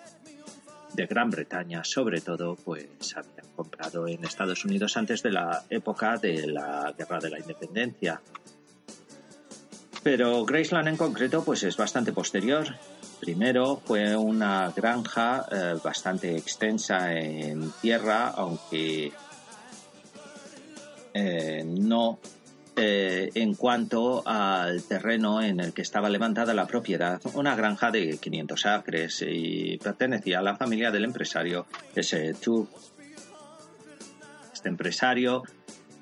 de 0.93 1.05
Gran 1.07 1.29
Bretaña, 1.29 1.83
sobre 1.83 2.21
todo, 2.21 2.55
pues 2.55 3.15
habían 3.15 3.53
comprado 3.55 4.07
en 4.07 4.24
Estados 4.24 4.65
Unidos 4.65 4.98
antes 4.98 5.24
de 5.24 5.31
la 5.31 5.63
época 5.69 6.17
de 6.17 6.48
la 6.48 6.93
Guerra 6.98 7.19
de 7.19 7.29
la 7.29 7.39
Independencia. 7.39 8.21
Pero 10.03 10.45
Graceland 10.45 10.88
en 10.88 10.98
concreto, 10.98 11.43
pues 11.43 11.63
es 11.63 11.77
bastante 11.77 12.12
posterior. 12.12 12.65
Primero 13.19 13.81
fue 13.86 14.15
una 14.15 14.71
granja 14.71 15.45
eh, 15.51 15.75
bastante 15.83 16.36
extensa 16.36 17.13
en 17.13 17.71
tierra, 17.81 18.29
aunque 18.29 19.12
eh, 21.13 21.63
no 21.63 22.19
eh, 22.77 23.29
en 23.35 23.53
cuanto 23.55 24.23
al 24.25 24.81
terreno 24.83 25.41
en 25.41 25.59
el 25.59 25.73
que 25.73 25.81
estaba 25.81 26.09
levantada 26.09 26.53
la 26.53 26.67
propiedad, 26.67 27.19
una 27.33 27.53
granja 27.53 27.91
de 27.91 28.17
500 28.17 28.65
acres 28.65 29.25
y 29.27 29.77
pertenecía 29.77 30.39
a 30.39 30.41
la 30.41 30.55
familia 30.55 30.89
del 30.89 31.03
empresario 31.03 31.65
S. 31.93 32.33
Este 34.53 34.69
empresario 34.69 35.43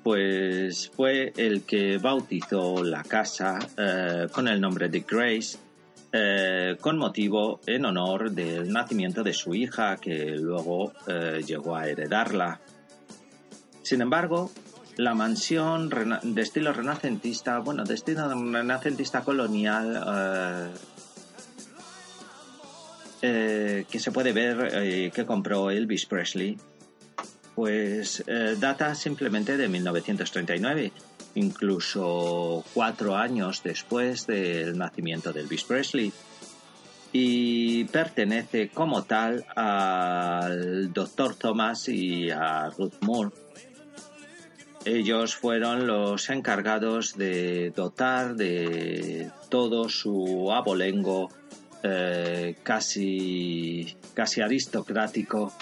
pues 0.04 0.90
fue 0.94 1.32
el 1.36 1.62
que 1.62 1.98
bautizó 1.98 2.84
la 2.84 3.02
casa 3.02 3.58
eh, 3.76 4.28
con 4.30 4.46
el 4.46 4.60
nombre 4.60 4.88
de 4.88 5.00
Grace 5.00 5.58
eh, 6.12 6.76
con 6.80 6.98
motivo 6.98 7.60
en 7.66 7.84
honor 7.84 8.30
del 8.30 8.72
nacimiento 8.72 9.24
de 9.24 9.32
su 9.32 9.54
hija 9.54 9.96
que 9.96 10.36
luego 10.36 10.92
llegó 11.44 11.74
a 11.74 11.88
heredarla. 11.88 12.60
Sin 13.82 14.02
embargo, 14.02 14.50
la 15.00 15.14
mansión 15.14 15.88
de 16.22 16.42
estilo 16.42 16.72
renacentista, 16.72 17.58
bueno, 17.58 17.84
de 17.84 17.94
estilo 17.94 18.28
renacentista 18.28 19.22
colonial, 19.22 20.04
eh, 20.06 20.70
eh, 23.22 23.84
que 23.90 23.98
se 23.98 24.12
puede 24.12 24.32
ver 24.32 24.68
eh, 24.72 25.10
que 25.14 25.24
compró 25.24 25.70
Elvis 25.70 26.04
Presley, 26.04 26.58
pues 27.54 28.24
data 28.58 28.94
simplemente 28.94 29.56
de 29.56 29.68
1939, 29.68 30.92
incluso 31.34 32.64
cuatro 32.72 33.16
años 33.16 33.62
después 33.62 34.26
del 34.26 34.78
nacimiento 34.78 35.32
de 35.32 35.40
Elvis 35.40 35.64
Presley 35.64 36.12
y 37.12 37.84
pertenece 37.84 38.68
como 38.68 39.02
tal 39.02 39.44
al 39.56 40.92
Dr. 40.92 41.34
Thomas 41.34 41.88
y 41.88 42.30
a 42.30 42.70
Ruth 42.70 42.94
Moore 43.00 43.30
ellos 44.84 45.36
fueron 45.36 45.86
los 45.86 46.30
encargados 46.30 47.16
de 47.16 47.70
dotar 47.70 48.34
de 48.34 49.30
todo 49.48 49.88
su 49.88 50.50
abolengo 50.52 51.30
eh, 51.82 52.56
casi, 52.62 53.96
casi 54.14 54.40
aristocrático 54.40 55.52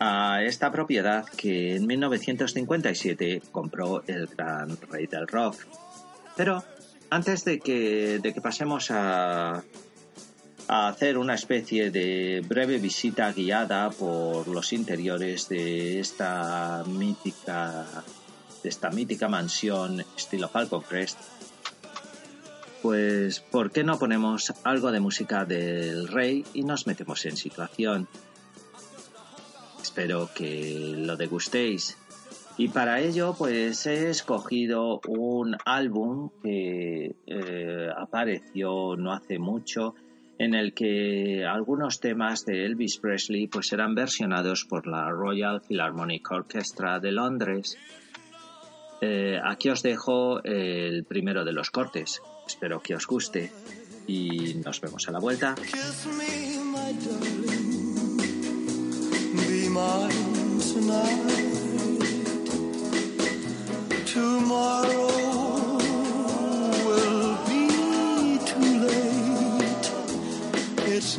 a 0.00 0.42
esta 0.42 0.70
propiedad 0.72 1.24
que 1.36 1.76
en 1.76 1.86
1957 1.86 3.42
compró 3.52 4.02
el 4.06 4.26
gran 4.26 4.76
rey 4.90 5.06
del 5.06 5.26
rock. 5.28 5.56
Pero 6.36 6.64
antes 7.10 7.44
de 7.44 7.60
que, 7.60 8.18
de 8.20 8.34
que 8.34 8.40
pasemos 8.40 8.90
a, 8.90 9.62
a 10.68 10.88
hacer 10.88 11.18
una 11.18 11.34
especie 11.34 11.90
de 11.90 12.42
breve 12.46 12.78
visita 12.78 13.32
guiada 13.32 13.90
por 13.90 14.48
los 14.48 14.72
interiores 14.72 15.48
de 15.48 16.00
esta 16.00 16.82
mítica 16.86 17.86
de 18.64 18.70
esta 18.70 18.90
mítica 18.90 19.28
mansión 19.28 20.00
estilo 20.16 20.48
Falcon 20.48 20.82
Crest, 20.82 21.18
pues 22.82 23.40
¿por 23.40 23.70
qué 23.70 23.84
no 23.84 23.98
ponemos 23.98 24.52
algo 24.64 24.90
de 24.90 25.00
música 25.00 25.44
del 25.44 26.08
rey 26.08 26.44
y 26.54 26.62
nos 26.62 26.86
metemos 26.86 27.24
en 27.26 27.36
situación? 27.36 28.08
Espero 29.80 30.30
que 30.34 30.94
lo 30.96 31.16
degustéis. 31.16 31.98
Y 32.56 32.68
para 32.68 33.00
ello, 33.00 33.34
pues 33.36 33.84
he 33.86 34.08
escogido 34.10 35.00
un 35.08 35.56
álbum 35.64 36.30
que 36.42 37.14
eh, 37.26 37.88
apareció 37.96 38.96
no 38.96 39.12
hace 39.12 39.38
mucho, 39.38 39.94
en 40.38 40.54
el 40.54 40.72
que 40.72 41.44
algunos 41.44 42.00
temas 42.00 42.46
de 42.46 42.64
Elvis 42.64 42.98
Presley 42.98 43.46
pues 43.46 43.72
eran 43.72 43.94
versionados 43.94 44.64
por 44.64 44.86
la 44.86 45.10
Royal 45.10 45.60
Philharmonic 45.60 46.30
Orchestra 46.30 46.98
de 46.98 47.12
Londres 47.12 47.76
eh, 49.04 49.40
aquí 49.42 49.68
os 49.68 49.82
dejo 49.82 50.42
el 50.44 51.04
primero 51.04 51.44
de 51.44 51.52
los 51.52 51.70
cortes. 51.70 52.22
Espero 52.46 52.80
que 52.80 52.94
os 52.94 53.06
guste. 53.06 53.52
Y 54.06 54.54
nos 54.64 54.80
vemos 54.80 55.08
a 55.08 55.12
la 55.12 55.18
vuelta. 55.18 55.54
It's 70.96 71.18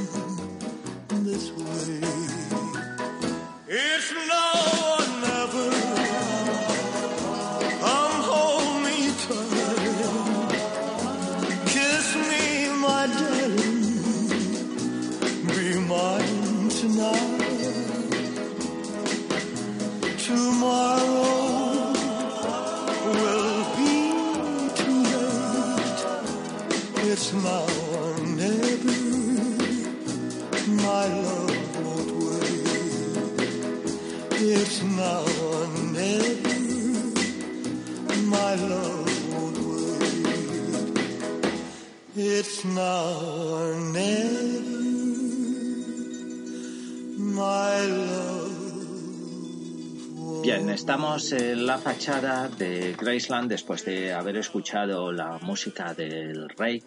estamos 50.81 51.31
en 51.31 51.67
la 51.67 51.77
fachada 51.77 52.49
de 52.49 52.95
Graceland 52.99 53.47
después 53.47 53.85
de 53.85 54.13
haber 54.13 54.37
escuchado 54.37 55.11
la 55.11 55.37
música 55.43 55.93
del 55.93 56.49
rey. 56.49 56.81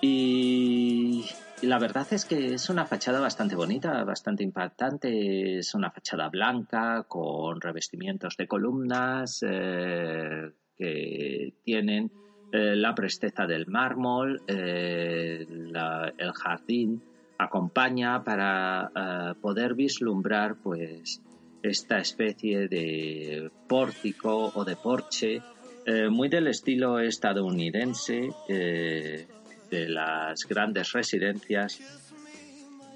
Y 0.00 1.24
la 1.62 1.80
verdad 1.80 2.06
es 2.12 2.24
que 2.24 2.54
es 2.54 2.70
una 2.70 2.86
fachada 2.86 3.18
bastante 3.18 3.56
bonita, 3.56 4.04
bastante 4.04 4.44
impactante. 4.44 5.58
Es 5.58 5.74
una 5.74 5.90
fachada 5.90 6.28
blanca 6.28 7.04
con 7.08 7.60
revestimientos 7.60 8.36
de 8.36 8.46
columnas 8.46 9.40
eh, 9.42 10.52
que 10.76 11.54
tienen 11.64 12.12
eh, 12.52 12.76
la 12.76 12.94
presteza 12.94 13.44
del 13.44 13.66
mármol, 13.66 14.40
eh, 14.46 15.44
el 15.48 16.32
jardín 16.32 17.02
acompaña 17.38 18.22
para 18.22 19.34
poder 19.40 19.74
vislumbrar 19.74 20.56
pues 20.62 21.20
esta 21.62 21.98
especie 21.98 22.68
de 22.68 23.50
pórtico 23.66 24.52
o 24.54 24.64
de 24.64 24.76
porche 24.76 25.42
muy 26.10 26.28
del 26.28 26.48
estilo 26.48 27.00
estadounidense 27.00 28.28
de 28.46 29.26
las 29.88 30.44
grandes 30.46 30.92
residencias 30.92 31.80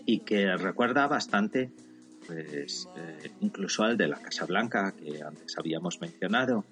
y 0.04 0.20
que 0.20 0.56
recuerda 0.56 1.06
bastante 1.06 1.70
pues 2.26 2.88
incluso 3.40 3.82
al 3.82 3.96
de 3.96 4.08
la 4.08 4.16
Casa 4.16 4.44
Blanca 4.46 4.92
que 4.92 5.22
antes 5.22 5.56
habíamos 5.58 6.00
mencionado. 6.00 6.64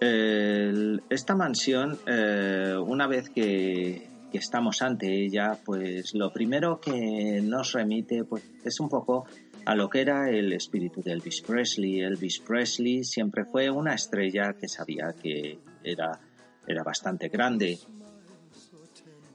Esta 0.00 1.34
mansión, 1.34 1.98
eh, 2.06 2.76
una 2.80 3.08
vez 3.08 3.30
que, 3.30 4.06
estamos 4.32 4.82
ante 4.82 5.24
ella, 5.24 5.58
pues 5.64 6.14
lo 6.14 6.32
primero 6.32 6.80
que 6.80 7.40
nos 7.42 7.72
remite 7.72 8.24
pues, 8.24 8.44
es 8.64 8.78
un 8.80 8.88
poco 8.88 9.26
a 9.64 9.74
lo 9.74 9.88
que 9.88 10.00
era 10.00 10.30
el 10.30 10.52
espíritu 10.52 11.02
de 11.02 11.12
Elvis 11.12 11.40
Presley. 11.40 12.00
Elvis 12.00 12.40
Presley 12.40 13.04
siempre 13.04 13.44
fue 13.44 13.70
una 13.70 13.94
estrella 13.94 14.54
que 14.54 14.68
sabía 14.68 15.14
que 15.20 15.58
era, 15.82 16.20
era 16.66 16.82
bastante 16.82 17.28
grande 17.28 17.78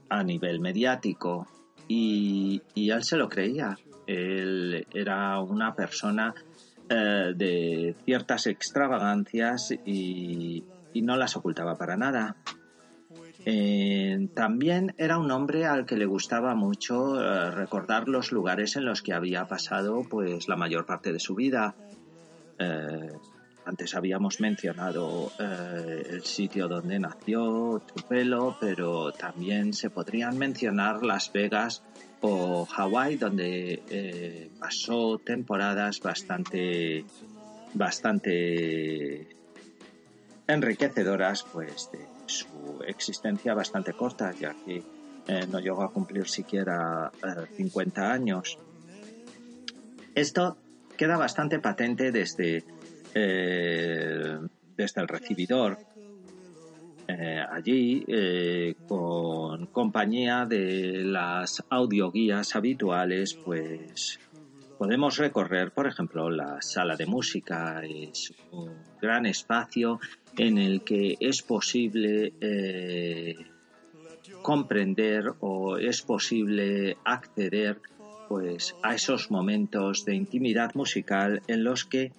a 0.10 0.24
nivel 0.24 0.60
mediático 0.60 1.48
y, 1.88 2.62
y 2.76 2.90
él 2.90 3.04
se 3.04 3.18
lo 3.18 3.30
creía. 3.30 3.78
Él 4.06 4.86
era 4.94 5.40
una 5.40 5.74
persona 5.74 6.34
eh, 6.90 7.34
de 7.36 7.96
ciertas 8.04 8.46
extravagancias 8.48 9.72
y, 9.86 10.64
no 10.96 11.18
las 11.18 11.36
ocultaba 11.36 11.76
para 11.76 11.98
nada. 11.98 12.36
Eh, 13.46 14.30
también 14.34 14.96
era 14.98 15.18
un 15.18 15.30
hombre 15.32 15.66
al 15.66 15.86
que 15.86 15.98
le 15.98 16.06
gustaba 16.06 16.56
mucho 16.56 17.22
eh, 17.22 17.52
recordar 17.52 18.08
los 18.08 18.32
lugares 18.32 18.76
en 18.78 18.86
los 18.86 19.02
que 19.02 19.14
había 19.14 19.46
pasado 19.48 20.04
pues 20.10 20.48
la 20.48 20.56
mayor 20.56 20.86
parte 20.86 21.12
de 21.12 21.20
su 21.20 21.36
vida. 21.36 21.76
antes 23.66 23.96
habíamos 23.96 24.40
mencionado 24.40 25.32
el 25.40 26.24
sitio 26.24 26.68
donde 26.68 27.00
nació 27.00 27.82
Tupelo, 27.94 28.56
pero 28.60 29.12
también 29.12 29.74
se 29.74 29.90
podrían 29.90 30.38
mencionar 30.38 31.04
Las 31.04 31.32
Vegas 31.34 31.84
o 32.26 32.66
Hawái, 32.66 33.18
donde 33.18 33.84
eh, 33.90 34.50
pasó 34.58 35.20
temporadas 35.20 36.00
bastante, 36.00 37.04
bastante 37.74 39.28
enriquecedoras, 40.48 41.44
pues 41.52 41.90
de 41.92 42.13
su 42.26 42.82
existencia 42.88 43.54
bastante 43.54 43.94
corta, 43.94 44.32
ya 44.32 44.56
que 44.66 44.84
eh, 45.28 45.48
no 45.52 45.60
llegó 45.60 45.84
a 45.84 45.92
cumplir 45.92 46.28
siquiera 46.28 47.12
50 47.56 48.02
eh, 48.02 48.06
años. 48.06 48.58
Esto 50.16 50.58
queda 50.98 51.18
bastante 51.18 51.60
patente 51.60 52.12
desde, 52.12 52.64
desde 53.14 55.02
el 55.02 55.08
recibidor, 55.08 55.80
eh, 57.08 57.44
allí 57.52 58.04
eh, 58.08 58.76
con 58.88 59.66
compañía 59.68 60.46
de 60.46 61.04
las 61.04 61.62
audioguías 61.70 62.56
habituales 62.56 63.34
pues 63.34 64.20
podemos 64.84 65.16
recorrer 65.16 65.72
por 65.72 65.88
ejemplo 65.88 66.30
la 66.30 66.62
sala 66.62 66.98
de 66.98 67.06
música. 67.06 67.82
Es 67.86 68.34
un 68.52 68.74
gran 69.02 69.26
espacio 69.26 70.02
en 70.38 70.58
el 70.58 70.82
que 70.82 71.16
es 71.22 71.42
posible 71.42 72.34
eh, 72.42 73.38
comprender 74.42 75.36
o 75.40 75.78
es 75.78 76.02
posible 76.02 76.98
acceder 77.06 77.80
pues 78.28 78.76
a 78.84 78.94
esos 78.94 79.32
momentos 79.32 80.04
de 80.04 80.16
intimidad 80.16 80.76
musical 80.76 81.42
en 81.48 81.64
los 81.64 81.86
que 81.86 82.12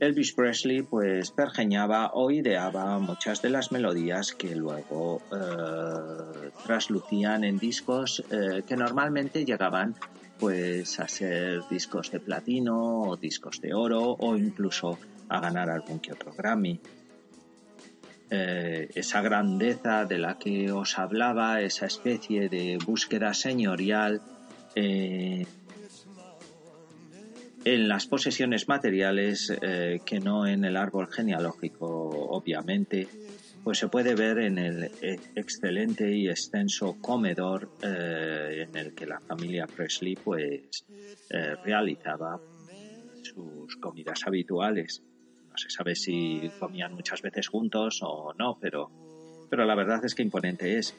Elvis 0.00 0.32
Presley 0.32 0.82
pues 0.82 1.30
pergeñaba 1.30 2.10
o 2.14 2.32
ideaba 2.32 2.98
muchas 2.98 3.42
de 3.42 3.50
las 3.50 3.70
melodías 3.70 4.32
que 4.32 4.56
luego 4.56 5.22
eh, 5.30 6.50
traslucían 6.66 7.44
en 7.44 7.58
discos 7.58 8.24
eh, 8.28 8.64
que 8.66 8.76
normalmente 8.76 9.44
llegaban 9.44 9.94
pues 10.42 10.98
a 10.98 11.06
ser 11.06 11.60
discos 11.70 12.10
de 12.10 12.18
platino 12.18 13.02
o 13.02 13.16
discos 13.16 13.60
de 13.60 13.74
oro 13.74 14.16
o 14.18 14.36
incluso 14.36 14.98
a 15.28 15.38
ganar 15.38 15.70
algún 15.70 16.00
que 16.00 16.12
otro 16.12 16.34
Grammy. 16.36 16.80
Eh, 18.28 18.88
esa 18.92 19.22
grandeza 19.22 20.04
de 20.04 20.18
la 20.18 20.40
que 20.40 20.72
os 20.72 20.98
hablaba, 20.98 21.60
esa 21.60 21.86
especie 21.86 22.48
de 22.48 22.76
búsqueda 22.84 23.34
señorial, 23.34 24.20
en 24.74 25.46
las 27.64 28.06
posesiones 28.06 28.66
materiales 28.66 29.56
eh, 29.62 30.00
que 30.04 30.18
no 30.18 30.44
en 30.48 30.64
el 30.64 30.76
árbol 30.76 31.06
genealógico, 31.06 31.86
obviamente, 31.86 33.06
pues 33.64 33.78
se 33.78 33.88
puede 33.88 34.14
ver 34.14 34.38
en 34.38 34.58
el 34.58 34.84
eh, 35.00 35.20
excelente 35.34 36.10
y 36.10 36.28
extenso 36.28 36.96
comedor 37.00 37.70
eh, 37.82 38.66
en 38.68 38.76
el 38.76 38.94
que 38.94 39.06
la 39.06 39.20
familia 39.20 39.66
Presley 39.66 40.16
pues 40.16 40.84
realizaba 41.64 42.38
sus 43.22 43.76
comidas 43.76 44.20
habituales. 44.26 45.02
No 45.50 45.56
se 45.56 45.70
sabe 45.70 45.94
si 45.94 46.50
comían 46.58 46.94
muchas 46.94 47.22
veces 47.22 47.48
juntos 47.48 48.00
o 48.02 48.34
no, 48.38 48.58
pero, 48.60 48.90
pero 49.48 49.64
la 49.64 49.74
verdad 49.74 50.04
es 50.04 50.14
que 50.14 50.22
imponente 50.22 50.78
es. 50.78 50.94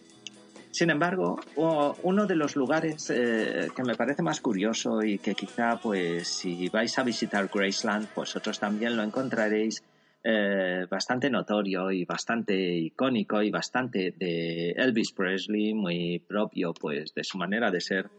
Sin 0.73 0.89
embargo, 0.89 1.39
uno 1.55 2.25
de 2.25 2.35
los 2.35 2.55
lugares 2.55 3.07
eh, 3.11 3.67
que 3.75 3.83
me 3.83 3.93
parece 3.93 4.23
más 4.23 4.41
curioso 4.41 5.03
y 5.03 5.19
que 5.19 5.35
quizá, 5.35 5.79
pues, 5.79 6.27
si 6.27 6.67
vais 6.69 6.97
a 6.97 7.03
visitar 7.03 7.47
Graceland, 7.53 8.07
vosotros 8.15 8.59
también 8.59 8.97
lo 8.97 9.03
encontraréis 9.03 9.83
eh, 10.23 10.85
bastante 10.89 11.29
notorio 11.29 11.91
y 11.91 12.05
bastante 12.05 12.55
icónico 12.55 13.41
y 13.41 13.51
bastante 13.51 14.13
de 14.17 14.71
Elvis 14.71 15.11
Presley, 15.11 15.73
muy 15.73 16.19
propio, 16.19 16.73
pues, 16.73 17.13
de 17.13 17.23
su 17.23 17.37
manera 17.37 17.69
de 17.71 17.81
ser, 17.81 18.09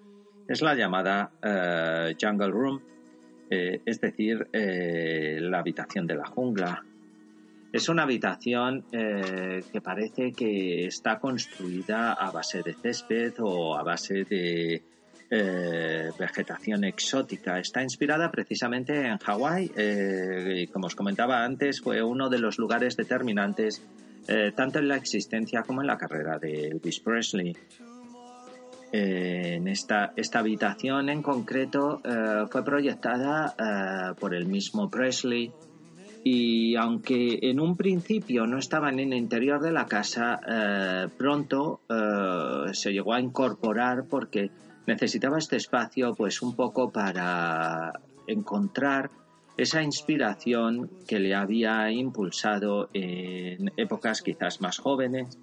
es 0.48 0.62
la 0.62 0.74
llamada 0.74 1.30
eh, 1.42 2.14
Jungle 2.20 2.50
Room, 2.50 2.82
es 3.50 4.00
decir, 4.00 4.48
la 4.52 5.58
habitación 5.60 6.08
de 6.08 6.16
la 6.16 6.24
jungla. 6.24 6.82
Es 7.74 7.88
una 7.88 8.04
habitación 8.04 8.84
eh, 8.92 9.64
que 9.72 9.80
parece 9.80 10.30
que 10.30 10.86
está 10.86 11.18
construida 11.18 12.12
a 12.12 12.30
base 12.30 12.62
de 12.62 12.72
césped 12.72 13.34
o 13.40 13.76
a 13.76 13.82
base 13.82 14.22
de 14.22 14.80
eh, 15.36 16.10
vegetación 16.18 16.84
exótica. 16.84 17.58
Está 17.58 17.82
inspirada 17.82 18.30
precisamente 18.30 19.06
en 19.06 19.18
Hawái 19.18 19.72
eh, 19.76 20.68
como 20.72 20.86
os 20.86 20.94
comentaba 20.94 21.44
antes 21.44 21.80
fue 21.80 22.02
uno 22.02 22.28
de 22.28 22.38
los 22.38 22.58
lugares 22.58 22.96
determinantes 22.96 23.82
tanto 24.56 24.78
en 24.78 24.88
la 24.88 24.96
existencia 24.96 25.64
como 25.66 25.82
en 25.82 25.86
la 25.86 25.98
carrera 25.98 26.38
de 26.38 26.68
Elvis 26.68 26.98
Presley. 27.00 27.54
en 28.90 29.68
esta, 29.68 30.14
habitación 30.32 31.10
en 31.10 31.20
concreto 31.20 32.00
fue 32.50 32.64
proyectada 32.64 34.14
por 34.18 34.34
el 34.34 34.46
mismo 34.46 34.88
Presley 34.88 35.52
y 36.24 36.74
aunque 36.76 37.38
en 37.42 37.60
un 37.60 37.76
principio 37.76 38.46
no 38.46 38.58
estaban 38.58 38.98
en 38.98 39.12
el 39.12 39.18
interior 39.18 39.60
de 39.60 39.70
la 39.70 39.84
casa, 39.84 40.40
eh, 40.48 41.08
pronto 41.18 41.82
eh, 41.86 42.72
se 42.72 42.92
llegó 42.92 43.12
a 43.12 43.20
incorporar 43.20 44.06
porque 44.08 44.50
necesitaba 44.86 45.38
este 45.38 45.56
espacio 45.56 46.14
pues 46.14 46.42
un 46.42 46.54
poco 46.54 46.90
para 46.90 47.92
encontrar 48.26 49.10
esa 49.56 49.82
inspiración 49.82 50.90
que 51.06 51.20
le 51.20 51.34
había 51.34 51.90
impulsado 51.90 52.90
en 52.92 53.72
épocas 53.76 54.22
quizás 54.22 54.60
más 54.60 54.78
jóvenes 54.78 55.38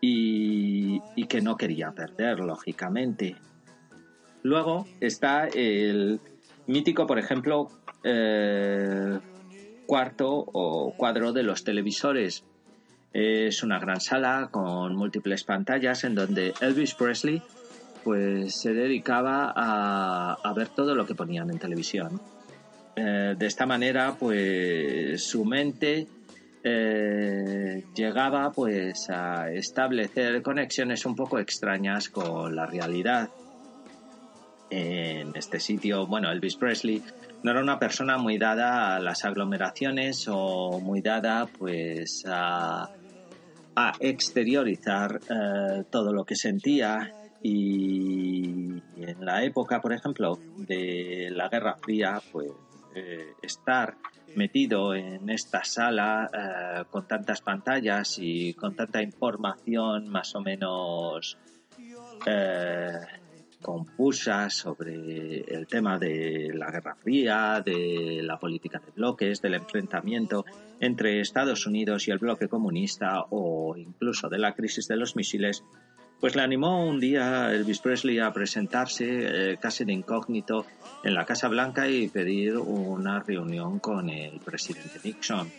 y, 0.00 1.00
que 1.26 1.40
no 1.40 1.56
quería 1.56 1.90
perder, 1.90 2.38
lógicamente. 2.38 3.36
Luego 4.42 4.86
está 5.00 5.48
el 5.48 6.20
mítico, 6.66 7.06
por 7.06 7.18
ejemplo, 7.18 7.68
eh, 8.04 9.18
cuarto 9.86 10.44
o 10.52 10.94
cuadro 10.96 11.32
de 11.32 11.42
los 11.42 11.64
televisores. 11.64 12.44
Es 13.12 13.62
una 13.62 13.78
gran 13.78 14.00
sala 14.00 14.48
con 14.50 14.94
múltiples 14.94 15.42
pantallas 15.44 16.04
en 16.04 16.14
donde 16.14 16.54
Elvis 16.60 16.94
Presley 16.94 17.42
pues 18.06 18.54
se 18.54 18.72
dedicaba 18.72 19.52
a, 19.56 20.52
ver 20.54 20.68
todo 20.68 20.94
lo 20.94 21.04
que 21.04 21.16
ponían 21.16 21.50
en 21.50 21.58
televisión. 21.58 22.20
Eh, 22.94 23.34
de 23.36 23.46
esta 23.46 23.66
manera, 23.66 24.14
pues 24.16 25.24
su 25.24 25.44
mente 25.44 26.06
eh, 26.62 27.82
llegaba 27.96 28.52
pues 28.52 29.10
a 29.10 29.50
establecer 29.50 30.40
conexiones 30.40 31.04
un 31.04 31.16
poco 31.16 31.40
extrañas 31.40 32.08
con 32.08 32.54
la 32.54 32.66
realidad. 32.66 33.28
En 34.70 35.34
este 35.34 35.58
sitio, 35.58 36.06
bueno, 36.06 36.30
Elvis 36.30 36.54
Presley 36.54 37.02
no 37.42 37.50
era 37.50 37.60
una 37.60 37.80
persona 37.80 38.18
muy 38.18 38.38
dada 38.38 38.94
a 38.94 39.00
las 39.00 39.24
aglomeraciones 39.24 40.28
o 40.30 40.78
muy 40.78 41.00
dada 41.00 41.46
pues 41.46 42.22
a, 42.24 42.88
exteriorizar 43.98 45.20
eh, 45.28 45.82
todo 45.90 46.12
lo 46.12 46.24
que 46.24 46.36
sentía 46.36 47.12
y 47.48 48.82
en 48.96 49.24
la 49.24 49.44
época, 49.44 49.80
por 49.80 49.92
ejemplo, 49.92 50.38
de 50.56 51.30
la 51.30 51.48
Guerra 51.48 51.76
Fría, 51.76 52.20
pues 52.32 52.50
eh, 52.94 53.34
estar 53.40 53.96
metido 54.34 54.94
en 54.94 55.30
esta 55.30 55.62
sala 55.62 56.28
eh, 56.32 56.84
con 56.90 57.06
tantas 57.06 57.40
pantallas 57.40 58.18
y 58.18 58.54
con 58.54 58.74
tanta 58.74 59.00
información 59.00 60.08
más 60.08 60.34
o 60.34 60.40
menos 60.40 61.38
confusa 63.62 64.50
sobre 64.50 65.40
el 65.40 65.66
tema 65.66 65.98
de 65.98 66.50
la 66.54 66.70
Guerra 66.70 66.94
Fría, 66.96 67.62
de 67.64 68.20
la 68.22 68.38
política 68.38 68.80
de 68.84 68.92
bloques, 68.92 69.40
del 69.40 69.54
enfrentamiento 69.54 70.44
entre 70.80 71.20
Estados 71.20 71.66
Unidos 71.66 72.06
y 72.06 72.10
el 72.10 72.18
bloque 72.18 72.48
comunista 72.48 73.22
o 73.30 73.76
incluso 73.76 74.28
de 74.28 74.38
la 74.38 74.54
crisis 74.54 74.88
de 74.88 74.96
los 74.96 75.16
misiles, 75.16 75.64
pues 76.20 76.34
le 76.34 76.42
animó 76.42 76.86
un 76.86 76.98
día 76.98 77.52
Elvis 77.52 77.80
Presley 77.80 78.18
a 78.18 78.32
presentarse 78.32 79.04
eh, 79.52 79.58
casi 79.60 79.84
de 79.84 79.92
incógnito 79.92 80.66
en 81.04 81.14
la 81.14 81.24
Casa 81.24 81.48
Blanca 81.48 81.88
y 81.88 82.08
pedir 82.08 82.56
una 82.56 83.20
reunión 83.20 83.78
con 83.78 84.08
el 84.10 84.40
presidente 84.40 84.98
Nixon. 85.04 85.50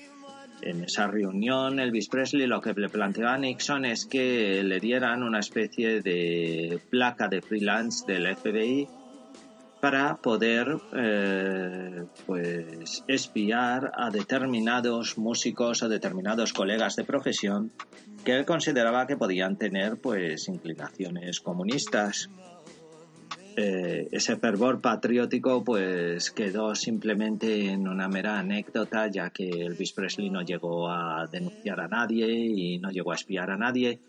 En 0.62 0.84
esa 0.84 1.06
reunión, 1.06 1.80
Elvis 1.80 2.10
Presley 2.10 2.48
lo 2.48 2.62
que 2.62 2.74
le 2.74 2.90
planteó 2.90 3.28
a 3.28 3.38
Nixon 3.38 3.86
es 3.86 4.08
que 4.08 4.64
le 4.64 4.80
dieran 4.80 5.22
una 5.22 5.40
especie 5.40 6.02
de 6.02 6.80
placa 6.90 7.28
de 7.28 7.42
freelance 7.42 8.06
del 8.12 8.36
FBI 8.36 8.88
para 9.88 10.18
poder 10.18 10.82
eh, 10.98 12.04
pues 12.26 13.06
espiar 13.08 13.94
a 13.96 14.10
determinados 14.10 15.18
músicos 15.18 15.82
o 15.82 15.88
determinados 15.88 16.52
colegas 16.52 16.98
de 16.98 17.06
profesión 17.06 17.72
que 18.26 18.36
él 18.36 18.46
consideraba 18.46 19.08
que 19.08 19.16
podían 19.16 19.56
tener 19.56 19.96
pues 19.96 20.50
inclinaciones 20.50 21.40
comunistas. 21.40 22.30
Eh, 23.56 24.10
ese 24.12 24.36
fervor 24.36 24.82
patriótico 24.82 25.64
pues 25.64 26.32
quedó 26.32 26.76
simplemente 26.76 27.72
en 27.72 27.88
una 27.88 28.10
mera 28.10 28.40
anécdota 28.40 29.08
ya 29.08 29.30
que 29.30 29.48
Elvis 29.48 29.94
Presley 29.94 30.30
no 30.30 30.42
llegó 30.42 30.92
a 30.92 31.26
denunciar 31.32 31.80
a 31.80 31.88
nadie 31.88 32.28
y 32.30 32.78
no 32.80 32.92
llegó 32.92 33.14
a 33.14 33.16
espiar 33.16 33.52
a 33.52 33.58
nadie. 33.58 34.02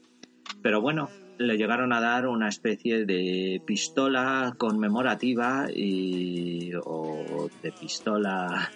Pero 0.61 0.81
bueno 0.81 1.09
le 1.39 1.57
llegaron 1.57 1.93
a 1.93 2.01
dar 2.01 2.27
una 2.27 2.49
especie 2.49 3.05
de 3.05 3.63
pistola 3.65 4.55
conmemorativa 4.59 5.67
y 5.73 6.73
o 6.85 7.49
de 7.63 7.73
pistola 7.73 8.71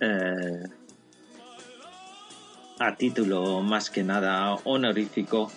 eh, 0.00 0.62
a 2.78 2.96
título 2.96 3.60
más 3.60 3.90
que 3.90 4.02
nada 4.02 4.54
honorífico 4.64 5.50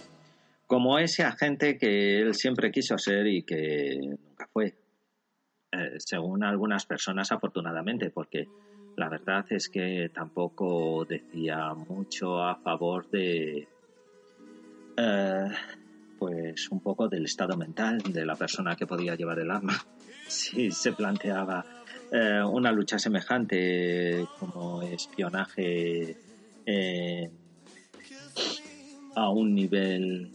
como 0.68 1.00
ese 1.00 1.24
agente 1.24 1.78
que 1.78 2.20
él 2.20 2.34
siempre 2.34 2.72
quiso 2.72 2.98
ser 2.98 3.28
y 3.28 3.44
que 3.44 4.00
nunca 4.02 4.48
fue, 4.52 4.74
eh, 5.72 5.96
según 6.00 6.44
algunas 6.44 6.86
personas 6.86 7.32
afortunadamente, 7.32 8.10
porque 8.10 8.48
la 8.96 9.10
verdad 9.10 9.46
es 9.50 9.70
que 9.70 10.10
tampoco 10.14 11.06
decía 11.06 11.74
mucho 11.74 12.42
a 12.42 12.56
favor 12.56 13.10
de, 13.10 13.68
eh, 14.98 15.50
pues 16.18 16.70
un 16.72 16.80
poco 16.80 17.08
del 17.08 17.26
estado 17.26 17.56
mental 17.58 18.00
de 18.00 18.26
la 18.26 18.36
persona 18.36 18.76
que 18.76 18.88
podía 18.88 19.16
llevar 19.16 19.40
el 19.40 19.52
arma. 19.52 19.74
Si 20.28 20.72
se 20.72 20.92
planteaba 20.92 21.64
eh, 22.12 22.42
una 22.44 22.72
lucha 22.72 22.98
semejante 22.98 24.26
como 24.40 24.82
espionaje 24.82 26.18
a 29.16 29.30
un 29.30 29.54
nivel 29.54 30.32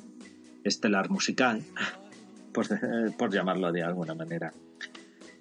estelar 0.65 1.11
musical, 1.11 1.63
por, 2.53 3.33
llamarlo 3.33 3.73
de 3.73 3.83
alguna 3.83 4.15
manera. 4.15 4.53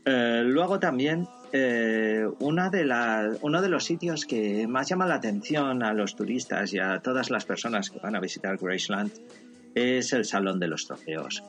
Eh, 0.05 0.43
luego 0.45 0.79
también 0.79 1.27
eh, 1.51 2.25
una 2.39 2.69
de 2.69 2.83
uno 3.41 3.61
de 3.61 3.69
los 3.69 3.83
sitios 3.83 4.25
que 4.25 4.67
más 4.67 4.87
llama 4.87 5.07
la 5.07 5.15
atención 5.15 5.83
a 5.83 5.93
los 5.93 6.15
turistas 6.15 6.73
y 6.73 6.79
a 6.79 6.99
todas 6.99 7.29
las 7.29 7.45
personas 7.45 7.89
que 7.89 7.99
van 7.99 8.15
a 8.15 8.19
visitar 8.19 8.57
Graceland 8.57 9.11
es 9.75 10.13
el 10.13 10.25
Salón 10.25 10.59
de 10.59 10.67
los 10.67 10.85
Trofeos. 10.85 11.43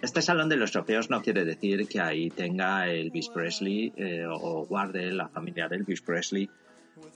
Este 0.00 0.20
Salón 0.20 0.48
de 0.48 0.56
los 0.56 0.72
Trofeos 0.72 1.10
no 1.10 1.22
quiere 1.22 1.44
decir 1.44 1.86
que 1.86 2.00
ahí 2.00 2.30
tenga 2.30 2.88
Elvis 2.88 3.28
Presley 3.28 3.92
eh, 3.96 4.24
o 4.28 4.66
guarde 4.66 5.12
la 5.12 5.28
familia 5.28 5.68
de 5.68 5.76
Elvis 5.76 6.00
Presley 6.00 6.48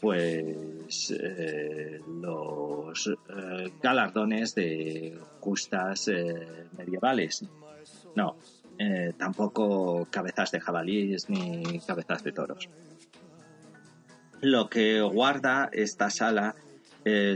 pues 0.00 1.14
eh, 1.18 2.00
los 2.22 3.08
eh, 3.08 3.72
galardones 3.82 4.54
de 4.54 5.18
justas 5.40 6.08
eh, 6.08 6.66
medievales. 6.76 7.44
No, 8.14 8.36
tampoco 9.16 10.06
cabezas 10.10 10.50
de 10.50 10.60
jabalíes 10.60 11.28
ni 11.30 11.80
cabezas 11.80 12.22
de 12.24 12.32
toros. 12.32 12.68
Lo 14.40 14.68
que 14.68 15.00
guarda 15.00 15.70
esta 15.72 16.10
sala 16.10 16.54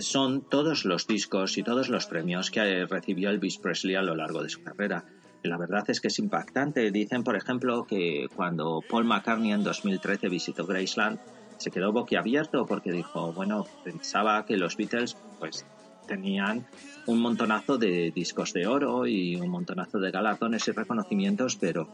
son 0.00 0.42
todos 0.42 0.84
los 0.84 1.06
discos 1.06 1.56
y 1.56 1.62
todos 1.62 1.88
los 1.88 2.06
premios 2.06 2.50
que 2.50 2.86
recibió 2.86 3.30
Elvis 3.30 3.58
Presley 3.58 3.94
a 3.94 4.02
lo 4.02 4.16
largo 4.16 4.42
de 4.42 4.48
su 4.48 4.62
carrera. 4.62 5.04
la 5.42 5.56
verdad 5.56 5.84
es 5.88 6.00
que 6.00 6.08
es 6.08 6.18
impactante. 6.18 6.90
Dicen, 6.90 7.22
por 7.22 7.36
ejemplo, 7.36 7.84
que 7.84 8.26
cuando 8.34 8.82
Paul 8.88 9.04
McCartney 9.04 9.52
en 9.52 9.62
2013 9.62 10.28
visitó 10.28 10.66
Graceland, 10.66 11.18
se 11.58 11.70
quedó 11.70 11.92
boquiabierto 11.92 12.66
porque 12.66 12.90
dijo, 12.90 13.32
bueno, 13.32 13.66
pensaba 13.84 14.44
que 14.46 14.56
los 14.56 14.76
Beatles 14.76 15.16
pues 15.38 15.64
tenían 16.08 16.66
un 17.06 17.20
montonazo 17.20 17.78
de 17.78 18.10
discos 18.10 18.52
de 18.52 18.66
oro 18.66 19.06
y 19.06 19.36
un 19.36 19.48
montonazo 19.48 20.00
de 20.00 20.10
galardones 20.10 20.66
y 20.66 20.72
reconocimientos, 20.72 21.56
pero 21.56 21.88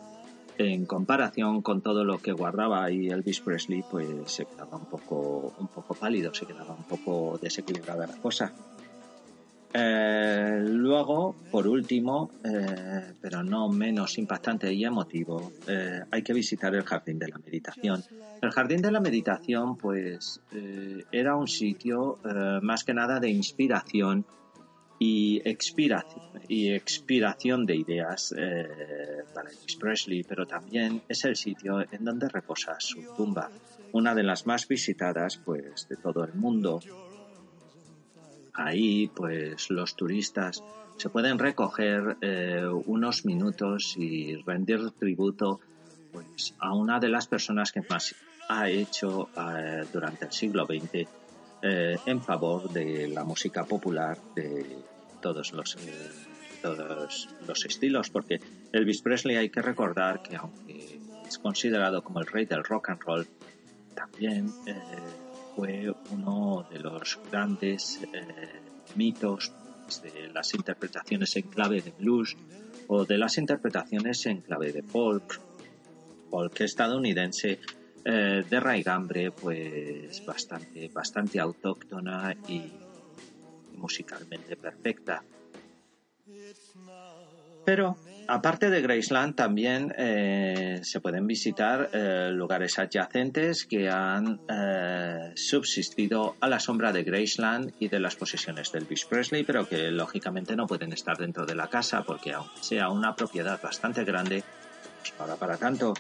en 0.59 0.87
comparación 0.87 1.63
con 1.63 1.81
todo 1.81 2.05
lo 2.05 2.19
que 2.19 2.33
guardaba 2.33 2.85
ahí 2.85 3.09
Elvis 3.09 3.41
Presley, 3.41 3.85
pues 3.91 4.09
se 4.27 4.47
quedaba 4.47 4.77
un 4.77 4.87
poco, 4.87 5.55
un 5.59 5.69
poco 5.69 5.95
pálido, 5.95 6.33
se 6.35 6.47
quedaba 6.47 6.75
un 6.75 6.85
poco 6.85 7.39
desequilibrada 7.41 8.07
la 8.07 8.17
cosa. 8.17 8.53
Eh, 9.79 10.63
luego, 10.65 11.35
por 11.51 11.69
último, 11.69 12.31
eh, 12.43 13.13
pero 13.21 13.43
no 13.43 13.69
menos 13.69 14.17
impactante 14.17 14.73
y 14.73 14.85
emotivo, 14.85 15.53
eh, 15.69 16.01
hay 16.11 16.23
que 16.23 16.33
visitar 16.33 16.75
el 16.75 16.83
Jardín 16.83 17.19
de 17.19 17.29
la 17.29 17.39
Meditación. 17.39 18.03
El 18.41 18.51
Jardín 18.53 18.81
de 18.81 18.91
la 18.91 19.01
Meditación, 19.01 19.77
pues, 19.77 20.41
era 21.13 21.37
un 21.37 21.49
sitio 21.49 22.19
más 22.63 22.85
que 22.85 22.95
nada 22.95 23.19
de 23.21 23.29
inspiración 23.31 24.25
y 24.99 25.43
expiración, 25.45 26.23
y 26.49 26.73
expiración 26.73 27.67
de 27.67 27.77
ideas 27.77 28.35
para 29.35 29.51
Elvis 29.51 29.77
Presley, 29.77 30.23
pero 30.23 30.47
también 30.47 31.03
es 31.09 31.25
el 31.25 31.37
sitio 31.37 31.81
en 31.81 32.05
donde 32.05 32.29
reposa 32.29 32.77
su 32.79 33.03
tumba, 33.17 33.51
una 33.93 34.15
de 34.15 34.23
las 34.23 34.47
más 34.47 34.67
visitadas, 34.67 35.37
pues, 35.37 35.89
de 35.89 35.97
todo 35.97 36.25
el 36.25 36.35
mundo. 36.35 36.81
Ahí 38.55 39.09
pues 39.09 39.69
los 39.69 39.97
turistas 39.97 40.63
se 40.97 41.11
pueden 41.11 41.39
recoger 41.39 42.17
eh, 42.23 42.67
unos 42.87 43.27
minutos 43.27 43.95
y 43.99 44.35
rendir 44.37 44.93
tributo 44.93 45.61
pues, 46.11 46.55
a 46.59 46.75
una 46.75 46.99
de 46.99 47.11
las 47.11 47.27
personas 47.27 47.71
que 47.71 47.83
más 47.89 48.15
ha 48.49 48.71
hecho 48.71 49.29
eh, 49.37 49.85
durante 49.93 50.25
el 50.25 50.33
siglo 50.33 50.65
XX 50.65 51.07
eh, 51.63 51.97
en 52.07 52.23
favor 52.23 52.71
de 52.71 53.09
la 53.09 53.25
música 53.25 53.65
popular 53.65 54.19
de 54.35 54.79
todos 55.21 55.53
los, 55.53 55.77
todos 56.63 57.29
los 57.47 57.65
estilos, 57.65 58.11
porque 58.11 58.41
Elvis 58.73 59.03
Presley 59.03 59.37
hay 59.37 59.51
que 59.51 59.63
recordar 59.63 60.23
que 60.23 60.37
aunque 60.37 61.01
es 61.27 61.39
considerado 61.39 62.03
como 62.03 62.21
el 62.21 62.27
rey 62.27 62.45
del 62.45 62.63
rock 62.63 62.91
and 62.91 63.01
roll, 63.01 63.27
también 63.95 64.53
fue 65.57 65.91
uno 66.11 66.67
de 66.71 66.79
los 66.79 67.19
grandes 67.31 67.99
eh, 68.03 68.61
mitos 68.95 69.53
de 70.03 70.29
las 70.29 70.53
interpretaciones 70.55 71.35
en 71.37 71.49
clave 71.49 71.81
de 71.81 71.93
blues 71.93 72.37
o 72.89 73.07
de 73.07 73.17
las 73.17 73.39
interpretaciones 73.39 74.27
en 74.27 74.43
clave 74.43 74.73
de 74.73 74.83
folk, 74.83 75.41
folk 76.31 76.61
estadounidense 76.61 77.59
eh, 78.09 78.45
de 78.49 78.61
raigambre 78.61 79.33
pues 79.33 80.25
bastante, 80.25 80.89
bastante 80.95 81.41
autóctona 81.41 82.37
y 82.47 82.71
musicalmente 83.75 84.55
perfecta. 84.55 85.25
Pero 87.65 87.97
aparte 88.29 88.71
de 88.71 88.81
Graceland 88.81 89.35
también 89.35 89.93
eh, 89.99 90.79
se 90.85 91.01
pueden 91.01 91.27
visitar 91.27 91.91
eh, 91.93 92.31
lugares 92.33 92.79
adyacentes 92.79 93.67
que 93.67 93.89
han 93.91 94.39
subsistido 95.35 96.37
a 96.39 96.49
la 96.49 96.61
sombra 96.61 96.93
de 96.93 97.03
Graceland 97.03 97.73
y 97.81 97.89
de 97.89 97.99
las 97.99 98.15
posesiones 98.15 98.71
del 98.71 98.85
Elvis 98.85 99.05
Presley, 99.05 99.43
pero 99.43 99.69
que 99.69 99.91
lógicamente 99.91 100.55
no 100.55 100.69
pueden 100.69 100.93
estar 100.93 101.17
dentro 101.17 101.45
de 101.45 101.57
la 101.57 101.67
casa 101.67 102.05
porque 102.05 102.35
aunque 102.35 102.63
sea 102.63 102.89
una 102.89 103.17
propiedad 103.17 103.61
bastante 103.61 104.05
grande, 104.05 104.45
pues 105.01 105.29
no 105.29 105.37
para 105.37 105.57
tanto. 105.57 105.93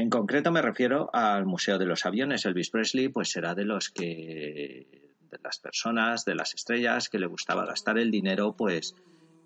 En 0.00 0.08
concreto 0.08 0.50
me 0.50 0.62
refiero 0.62 1.10
al 1.12 1.44
Museo 1.44 1.76
de 1.76 1.84
los 1.84 2.06
Aviones. 2.06 2.46
Elvis 2.46 2.70
Presley 2.70 3.10
pues 3.10 3.28
será 3.28 3.54
de 3.54 3.66
los 3.66 3.90
que 3.90 4.86
de 5.30 5.38
las 5.44 5.58
personas, 5.58 6.24
de 6.24 6.34
las 6.34 6.54
estrellas 6.54 7.10
que 7.10 7.18
le 7.18 7.26
gustaba 7.26 7.66
gastar 7.66 7.98
el 7.98 8.10
dinero 8.10 8.54
pues 8.56 8.94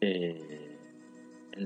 en 0.00 0.78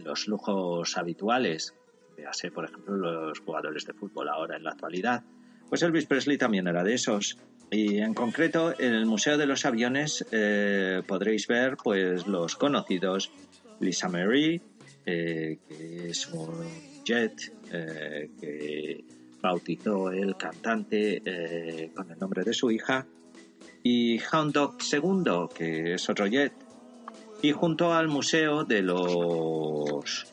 los 0.04 0.26
lujos 0.26 0.96
habituales, 0.96 1.74
véase 2.16 2.50
por 2.50 2.64
ejemplo 2.64 2.96
los 2.96 3.40
jugadores 3.40 3.84
de 3.84 3.92
fútbol 3.92 4.30
ahora 4.30 4.56
en 4.56 4.64
la 4.64 4.70
actualidad, 4.70 5.22
pues 5.68 5.82
Elvis 5.82 6.06
Presley 6.06 6.38
también 6.38 6.66
era 6.66 6.82
de 6.82 6.94
esos. 6.94 7.36
Y 7.70 7.98
en 7.98 8.14
concreto 8.14 8.74
en 8.80 8.94
el 8.94 9.04
Museo 9.04 9.36
de 9.36 9.44
los 9.44 9.66
Aviones 9.66 10.24
eh, 10.32 11.02
podréis 11.06 11.46
ver 11.46 11.76
pues 11.76 12.26
los 12.26 12.56
conocidos 12.56 13.30
Lisa 13.80 14.08
Marie, 14.08 14.62
eh, 15.04 15.58
que 15.68 16.08
es 16.08 16.26
un 16.28 16.87
jet 17.08 17.52
eh, 17.72 18.30
que 18.40 19.04
bautizó 19.40 20.10
el 20.10 20.36
cantante 20.36 21.22
con 21.94 22.10
el 22.10 22.18
nombre 22.18 22.44
de 22.44 22.52
su 22.52 22.70
hija, 22.70 23.06
y 23.82 24.20
Hound 24.32 24.52
Dog 24.52 24.76
II, 24.92 25.48
que 25.54 25.94
es 25.94 26.10
otro 26.10 26.26
jet. 26.26 26.52
Y 27.40 27.52
junto 27.52 27.94
al 27.94 28.08
Museo 28.08 28.64
de 28.64 28.82
los 28.82 30.26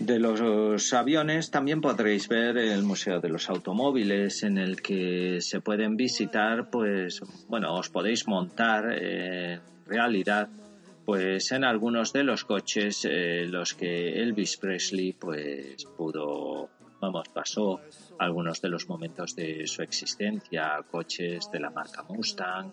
de 0.00 0.18
los 0.18 0.92
aviones 0.94 1.50
también 1.50 1.80
podréis 1.80 2.26
ver 2.26 2.56
el 2.56 2.82
Museo 2.82 3.20
de 3.20 3.28
los 3.28 3.50
Automóviles 3.50 4.42
en 4.42 4.56
el 4.56 4.80
que 4.80 5.40
se 5.40 5.60
pueden 5.60 5.96
visitar, 5.96 6.70
pues, 6.70 7.20
bueno, 7.48 7.74
os 7.74 7.90
podéis 7.90 8.26
montar 8.26 8.92
en 8.92 9.60
realidad, 9.86 10.48
pues, 11.10 11.50
en 11.50 11.64
algunos 11.64 12.12
de 12.12 12.22
los 12.22 12.44
coches 12.44 13.04
eh, 13.04 13.44
los 13.44 13.74
que 13.74 14.22
Elvis 14.22 14.56
Presley, 14.58 15.12
pues, 15.12 15.84
pudo, 15.96 16.70
vamos, 17.00 17.28
pasó 17.30 17.80
algunos 18.20 18.62
de 18.62 18.68
los 18.68 18.88
momentos 18.88 19.34
de 19.34 19.66
su 19.66 19.82
existencia, 19.82 20.78
coches 20.88 21.50
de 21.50 21.58
la 21.58 21.70
marca 21.70 22.04
Mustang, 22.04 22.70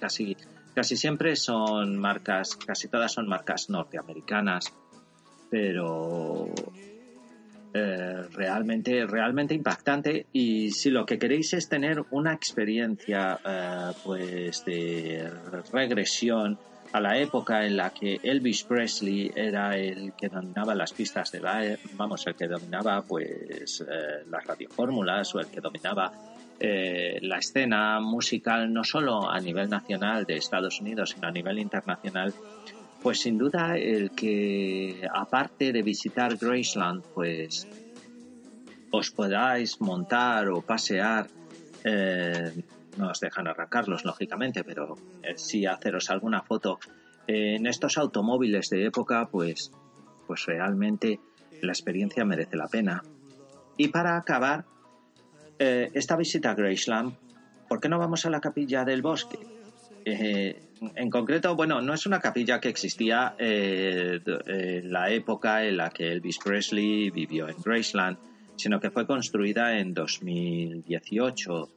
casi 0.00 0.36
Casi 0.74 0.96
siempre 0.96 1.36
son 1.36 1.96
marcas, 1.96 2.54
casi 2.54 2.88
todas 2.88 3.12
son 3.12 3.26
marcas 3.26 3.70
norteamericanas, 3.70 4.74
pero 5.48 6.50
eh, 7.72 8.22
realmente, 8.34 9.06
realmente 9.06 9.54
impactante. 9.54 10.26
Y 10.32 10.72
si 10.72 10.90
lo 10.90 11.06
que 11.06 11.18
queréis 11.18 11.54
es 11.54 11.70
tener 11.70 12.02
una 12.10 12.34
experiencia, 12.34 13.38
eh, 13.42 13.92
pues 14.04 14.66
de 14.66 15.30
regresión 15.72 16.58
a 16.92 17.00
la 17.00 17.18
época 17.18 17.64
en 17.66 17.76
la 17.76 17.90
que 17.90 18.20
Elvis 18.22 18.64
Presley 18.64 19.30
era 19.34 19.76
el 19.76 20.12
que 20.14 20.28
dominaba 20.28 20.74
las 20.74 20.92
pistas 20.92 21.30
de 21.32 21.40
baile, 21.40 21.78
vamos, 21.94 22.26
el 22.26 22.34
que 22.34 22.46
dominaba 22.46 23.02
pues 23.02 23.80
eh, 23.80 24.24
las 24.28 24.44
radiofórmulas 24.44 25.34
o 25.34 25.40
el 25.40 25.46
que 25.46 25.60
dominaba 25.60 26.12
eh, 26.58 27.18
la 27.22 27.38
escena 27.38 28.00
musical 28.00 28.72
no 28.72 28.82
solo 28.82 29.30
a 29.30 29.38
nivel 29.40 29.68
nacional 29.68 30.24
de 30.24 30.36
Estados 30.36 30.80
Unidos, 30.80 31.10
sino 31.10 31.28
a 31.28 31.30
nivel 31.30 31.58
internacional, 31.58 32.32
pues 33.02 33.20
sin 33.20 33.36
duda 33.36 33.76
el 33.76 34.10
que 34.12 35.06
aparte 35.12 35.72
de 35.72 35.82
visitar 35.82 36.36
Graceland, 36.36 37.02
pues 37.14 37.68
os 38.90 39.10
podáis 39.10 39.80
montar 39.80 40.48
o 40.48 40.62
pasear, 40.62 41.26
eh, 41.84 42.52
no 42.96 43.10
os 43.10 43.20
dejan 43.20 43.46
arrancarlos 43.46 44.04
lógicamente, 44.04 44.64
pero 44.64 44.96
eh, 45.22 45.34
sí 45.36 45.66
haceros 45.66 46.10
alguna 46.10 46.42
foto 46.42 46.78
en 47.26 47.66
estos 47.66 47.98
automóviles 47.98 48.70
de 48.70 48.86
época, 48.86 49.28
pues, 49.30 49.72
pues 50.26 50.46
realmente 50.46 51.20
la 51.62 51.72
experiencia 51.72 52.24
merece 52.24 52.56
la 52.56 52.68
pena. 52.68 53.02
Y 53.76 53.88
para 53.88 54.16
acabar, 54.16 54.64
eh, 55.58 55.90
esta 55.94 56.16
visita 56.16 56.50
a 56.50 56.54
Graceland, 56.54 57.14
¿por 57.68 57.80
qué 57.80 57.88
no 57.88 57.98
vamos 57.98 58.24
a 58.26 58.30
la 58.30 58.40
capilla 58.40 58.84
del 58.84 59.02
bosque? 59.02 59.38
Eh, 60.04 60.60
en 60.94 61.10
concreto, 61.10 61.56
bueno, 61.56 61.80
no 61.80 61.94
es 61.94 62.06
una 62.06 62.20
capilla 62.20 62.60
que 62.60 62.68
existía 62.68 63.34
en 63.38 64.22
la 64.92 65.10
época 65.10 65.64
en 65.64 65.78
la 65.78 65.90
que 65.90 66.12
Elvis 66.12 66.38
Presley 66.38 67.10
vivió 67.10 67.48
en 67.48 67.56
Graceland, 67.64 68.18
sino 68.56 68.80
que 68.80 68.90
fue 68.90 69.06
construida 69.06 69.78
en 69.78 69.94
2018, 69.94 71.70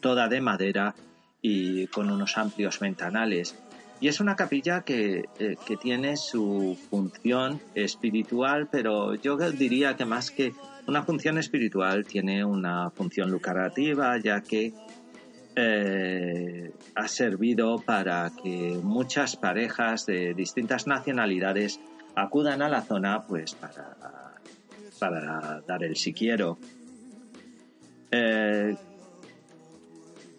toda 0.00 0.28
de 0.28 0.40
madera 0.40 0.94
y 1.40 1.86
con 1.88 2.10
unos 2.10 2.36
amplios 2.36 2.78
ventanales. 2.80 3.56
Y 4.00 4.08
es 4.08 4.20
una 4.20 4.36
capilla 4.36 4.82
que, 4.82 5.24
que, 5.38 5.76
tiene 5.76 6.16
su 6.16 6.78
función 6.88 7.60
espiritual, 7.74 8.68
pero 8.70 9.14
yo 9.16 9.36
diría 9.36 9.96
que 9.96 10.04
más 10.04 10.30
que 10.30 10.54
una 10.86 11.02
función 11.02 11.36
espiritual 11.36 12.04
tiene 12.04 12.44
una 12.44 12.90
función 12.90 13.30
lucrativa, 13.30 14.16
ya 14.18 14.40
que 14.40 14.72
eh, 15.60 16.70
ha 16.94 17.08
servido 17.08 17.80
para 17.80 18.30
que 18.42 18.78
muchas 18.80 19.34
parejas 19.34 20.06
de 20.06 20.32
distintas 20.32 20.86
nacionalidades 20.86 21.80
acudan 22.14 22.62
a 22.62 22.68
la 22.68 22.82
zona 22.82 23.26
pues 23.26 23.56
para, 23.56 23.96
para 25.00 25.60
dar 25.66 25.82
el 25.82 25.96
si 25.96 26.12
quiero. 26.12 26.58
Eh, 28.12 28.76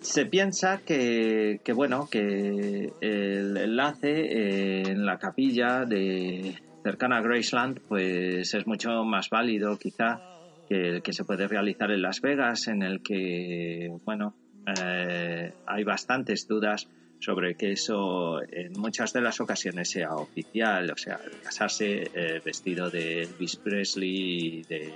se 0.02 0.26
piensa 0.26 0.82
que, 0.86 1.62
que, 1.64 1.74
bueno 1.74 2.08
que 2.10 2.92
el 3.02 3.58
enlace 3.58 4.82
en 4.82 5.06
la 5.06 5.18
capilla 5.18 5.86
de 5.86 6.56
cercana 6.84 7.18
a 7.18 7.22
Graceland 7.22 7.80
pues 7.88 8.54
es 8.54 8.68
mucho 8.68 9.04
más 9.04 9.30
válido 9.30 9.78
quizá 9.78 10.22
que, 10.70 11.02
que 11.04 11.14
se 11.14 11.24
puede 11.24 11.48
realizar 11.48 11.92
en 11.92 12.04
Las 12.04 12.22
Vegas, 12.22 12.68
en 12.68 12.84
el 12.84 13.02
que, 13.02 13.92
bueno, 14.06 14.36
eh, 14.82 15.52
hay 15.66 15.84
bastantes 15.84 16.48
dudas 16.48 16.88
sobre 17.20 17.56
que 17.56 17.72
eso 17.72 18.42
en 18.42 18.74
muchas 18.74 19.12
de 19.12 19.22
las 19.22 19.42
ocasiones 19.42 19.90
sea 19.90 20.16
oficial, 20.16 20.90
o 20.92 20.96
sea, 20.96 21.20
casarse 21.44 22.10
eh, 22.14 22.42
vestido 22.46 22.90
de 22.90 23.24
Elvis 23.24 23.58
Presley 23.58 24.60
y, 24.60 24.64
de, 24.64 24.94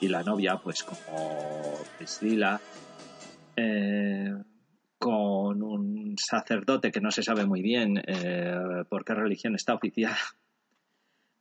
y 0.00 0.08
la 0.08 0.22
novia, 0.22 0.56
pues 0.56 0.82
como 0.82 1.78
Priscilla, 1.96 2.60
eh, 3.56 4.34
con 4.98 5.62
un 5.62 6.16
sacerdote 6.18 6.90
que 6.90 7.00
no 7.00 7.10
se 7.10 7.22
sabe 7.22 7.46
muy 7.46 7.62
bien 7.62 8.02
por 8.88 9.04
qué 9.04 9.14
religión 9.14 9.54
está 9.54 9.74
oficial, 9.74 10.16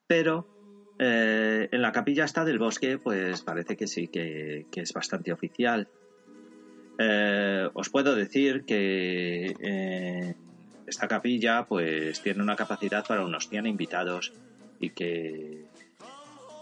pero 0.08 0.60
eh, 1.02 1.70
en 1.72 1.82
la 1.82 1.94
capilla 1.94 2.26
esta 2.26 2.44
del 2.44 2.60
bosque, 2.60 2.98
pues 2.98 3.42
parece 3.42 3.78
que 3.78 3.88
sí, 3.88 4.10
que, 4.10 4.66
es 4.76 4.94
bastante 4.94 5.32
oficial. 5.32 5.88
Eh, 6.98 7.70
os 7.74 7.90
puedo 7.90 8.14
decir 8.16 8.66
que 8.66 9.56
eh, 9.62 10.36
esta 10.86 11.08
capilla 11.08 11.66
pues 11.66 12.22
tiene 12.22 12.44
una 12.44 12.58
capacidad 12.58 13.08
para 13.08 13.24
unos 13.24 13.48
100 13.48 13.68
invitados 13.68 14.34
y 14.82 14.90
que 14.90 15.64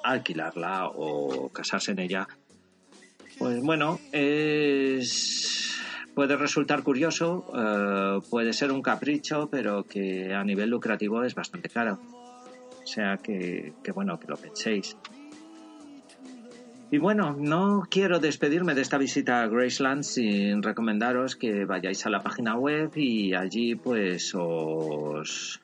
alquilarla 0.03 0.91
o 0.93 1.49
casarse 1.49 1.93
en 1.93 1.99
ella, 1.99 2.27
pues 3.37 3.61
bueno, 3.61 3.99
es, 4.11 5.77
puede 6.15 6.35
resultar 6.35 6.83
curioso, 6.83 7.45
puede 8.29 8.53
ser 8.53 8.71
un 8.71 8.81
capricho, 8.81 9.49
pero 9.51 9.83
que 9.83 10.33
a 10.33 10.43
nivel 10.43 10.69
lucrativo 10.69 11.23
es 11.23 11.35
bastante 11.35 11.69
caro. 11.69 11.99
O 12.83 12.87
sea 12.87 13.17
que, 13.17 13.73
bueno, 13.93 14.17
que 14.19 14.27
lo 14.27 14.37
penséis. 14.37 14.95
Y 16.89 16.99
bueno, 16.99 17.35
no 17.37 17.83
quiero 17.89 18.19
despedirme 18.19 18.73
de 18.73 18.81
esta 18.81 18.97
visita 18.97 19.41
a 19.41 19.47
Graceland 19.47 20.03
sin 20.03 20.63
recomendaros 20.63 21.35
que 21.35 21.65
vayáis 21.65 22.05
a 22.05 22.09
la 22.09 22.21
página 22.21 22.55
web 22.55 22.91
y 22.95 23.33
allí 23.33 23.75
pues 23.75 24.33
os, 24.33 25.59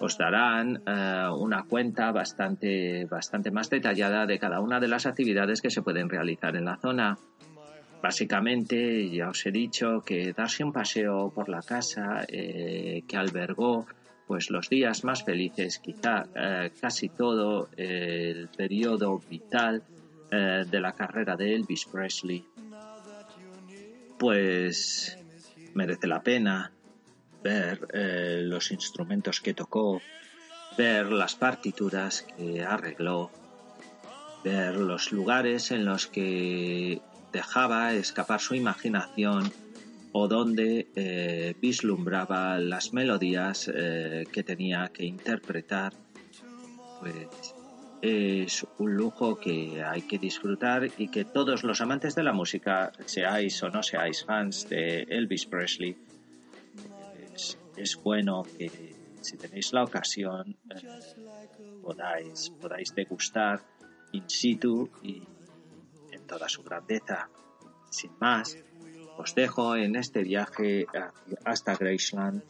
os 0.00 0.16
darán 0.16 0.82
eh, 0.86 1.28
una 1.36 1.64
cuenta 1.64 2.12
bastante, 2.12 3.04
bastante 3.06 3.50
más 3.50 3.68
detallada 3.68 4.26
de 4.26 4.38
cada 4.38 4.60
una 4.60 4.80
de 4.80 4.88
las 4.88 5.06
actividades 5.06 5.60
que 5.60 5.70
se 5.70 5.82
pueden 5.82 6.08
realizar 6.08 6.54
en 6.56 6.64
la 6.64 6.76
zona. 6.76 7.18
Básicamente, 8.00 9.10
ya 9.10 9.30
os 9.30 9.44
he 9.44 9.50
dicho 9.50 10.02
que 10.06 10.32
darse 10.32 10.62
un 10.62 10.72
paseo 10.72 11.32
por 11.34 11.48
la 11.48 11.62
casa 11.62 12.24
eh, 12.28 13.02
que 13.08 13.16
albergó 13.16 13.86
pues 14.26 14.50
los 14.50 14.68
días 14.68 15.04
más 15.04 15.24
felices, 15.24 15.78
quizá 15.78 16.26
eh, 16.34 16.70
casi 16.80 17.08
todo 17.08 17.68
el 17.76 18.48
periodo 18.48 19.18
vital 19.28 19.82
de 20.30 20.80
la 20.80 20.92
carrera 20.92 21.36
de 21.36 21.54
Elvis 21.54 21.86
Presley, 21.86 22.44
pues 24.18 25.18
merece 25.72 26.06
la 26.06 26.20
pena 26.20 26.70
ver 27.42 27.88
eh, 27.92 28.42
los 28.44 28.70
instrumentos 28.70 29.40
que 29.40 29.54
tocó, 29.54 30.00
ver 30.76 31.10
las 31.12 31.34
partituras 31.34 32.26
que 32.36 32.62
arregló, 32.62 33.30
ver 34.44 34.76
los 34.76 35.12
lugares 35.12 35.70
en 35.70 35.84
los 35.84 36.06
que 36.06 37.00
dejaba 37.32 37.94
escapar 37.94 38.40
su 38.40 38.54
imaginación 38.54 39.52
o 40.12 40.26
donde 40.28 40.88
eh, 40.96 41.54
vislumbraba 41.60 42.58
las 42.58 42.92
melodías 42.92 43.70
eh, 43.72 44.24
que 44.32 44.42
tenía 44.42 44.88
que 44.88 45.04
interpretar, 45.04 45.92
pues 47.00 47.54
es 48.00 48.66
un 48.78 48.94
lujo 48.94 49.38
que 49.38 49.82
hay 49.82 50.02
que 50.02 50.18
disfrutar 50.18 50.88
y 50.98 51.08
que 51.08 51.24
todos 51.24 51.64
los 51.64 51.80
amantes 51.80 52.14
de 52.14 52.22
la 52.22 52.32
música, 52.32 52.92
seáis 53.06 53.62
o 53.62 53.70
no 53.70 53.82
seáis 53.82 54.24
fans 54.24 54.68
de 54.68 55.02
Elvis 55.02 55.46
Presley, 55.46 55.96
es 57.78 57.96
bueno 58.02 58.42
que 58.56 58.70
si 59.20 59.36
tenéis 59.36 59.72
la 59.72 59.84
ocasión 59.84 60.56
eh, 60.70 61.00
podáis, 61.82 62.50
podáis 62.60 62.94
degustar 62.94 63.60
in 64.12 64.28
situ 64.28 64.88
y 65.02 65.22
en 66.12 66.26
toda 66.26 66.48
su 66.48 66.62
grandeza. 66.62 67.28
Sin 67.90 68.12
más, 68.20 68.56
os 69.16 69.34
dejo 69.34 69.76
en 69.76 69.96
este 69.96 70.22
viaje 70.22 70.86
hasta 71.44 71.76
Graceland 71.76 72.42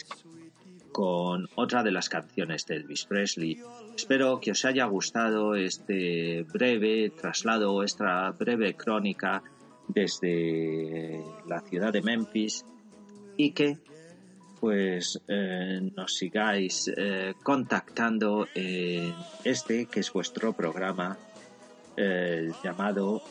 con 0.93 1.49
otra 1.55 1.83
de 1.83 1.93
las 1.93 2.09
canciones 2.09 2.67
de 2.67 2.77
Elvis 2.77 3.05
Presley. 3.05 3.61
Espero 3.95 4.41
que 4.41 4.51
os 4.51 4.65
haya 4.65 4.85
gustado 4.87 5.55
este 5.55 6.43
breve 6.43 7.11
traslado, 7.11 7.83
esta 7.83 8.31
breve 8.33 8.75
crónica 8.75 9.43
desde 9.89 11.23
la 11.47 11.61
ciudad 11.61 11.93
de 11.93 12.03
Memphis 12.03 12.65
y 13.37 13.53
que 13.53 13.79
pues 14.61 15.21
eh, 15.29 15.81
nos 15.97 16.15
sigáis 16.15 16.91
eh, 16.97 17.35
contactando 17.43 18.49
en 18.55 19.15
este 19.45 19.87
que 19.87 20.01
es 20.01 20.13
vuestro 20.13 20.53
programa 20.53 21.17
eh, 21.97 22.51
llamado 22.63 23.23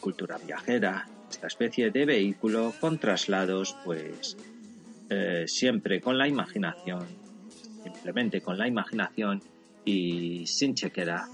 Cultura 0.00 0.38
Viajera 0.38 1.08
esta 1.30 1.46
especie 1.46 1.90
de 1.90 2.04
vehículo 2.04 2.74
con 2.78 2.98
traslados, 2.98 3.74
pues 3.84 4.36
siempre 5.46 6.00
con 6.00 6.16
la 6.16 6.26
imaginación, 6.26 7.06
simplemente 7.82 8.40
con 8.40 8.56
la 8.56 8.66
imaginación 8.66 9.42
y 9.84 10.46
sin 10.46 10.74
chequera 10.74 11.26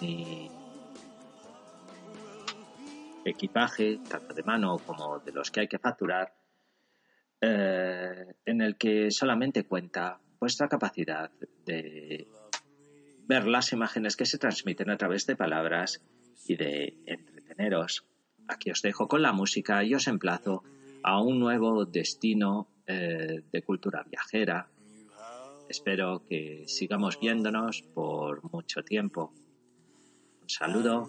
ni 0.00 0.50
equipaje, 3.24 4.00
tanto 4.08 4.34
de 4.34 4.42
mano 4.42 4.78
como 4.78 5.18
de 5.18 5.32
los 5.32 5.50
que 5.50 5.60
hay 5.60 5.68
que 5.68 5.78
facturar, 5.78 6.32
eh, 7.42 8.34
en 8.46 8.62
el 8.62 8.76
que 8.76 9.10
solamente 9.10 9.64
cuenta 9.64 10.18
vuestra 10.40 10.68
capacidad 10.68 11.30
de 11.66 12.26
ver 13.26 13.46
las 13.46 13.72
imágenes 13.72 14.16
que 14.16 14.24
se 14.24 14.38
transmiten 14.38 14.88
a 14.88 14.96
través 14.96 15.26
de 15.26 15.36
palabras 15.36 16.02
y 16.48 16.56
de 16.56 16.96
entreteneros 17.04 18.06
aquí 18.48 18.70
os 18.70 18.82
dejo 18.82 19.08
con 19.08 19.22
la 19.22 19.32
música 19.32 19.84
y 19.84 19.94
os 19.94 20.06
emplazo 20.06 20.62
a 21.02 21.20
un 21.20 21.38
nuevo 21.38 21.84
destino 21.84 22.68
eh, 22.86 23.42
de 23.50 23.62
cultura 23.62 24.04
viajera. 24.08 24.68
Espero 25.68 26.22
que 26.28 26.64
sigamos 26.66 27.18
viéndonos 27.18 27.82
por 27.94 28.42
mucho 28.52 28.82
tiempo. 28.82 29.32
Un 30.42 30.48
saludo. 30.48 31.08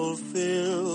fulfill. 0.00 0.89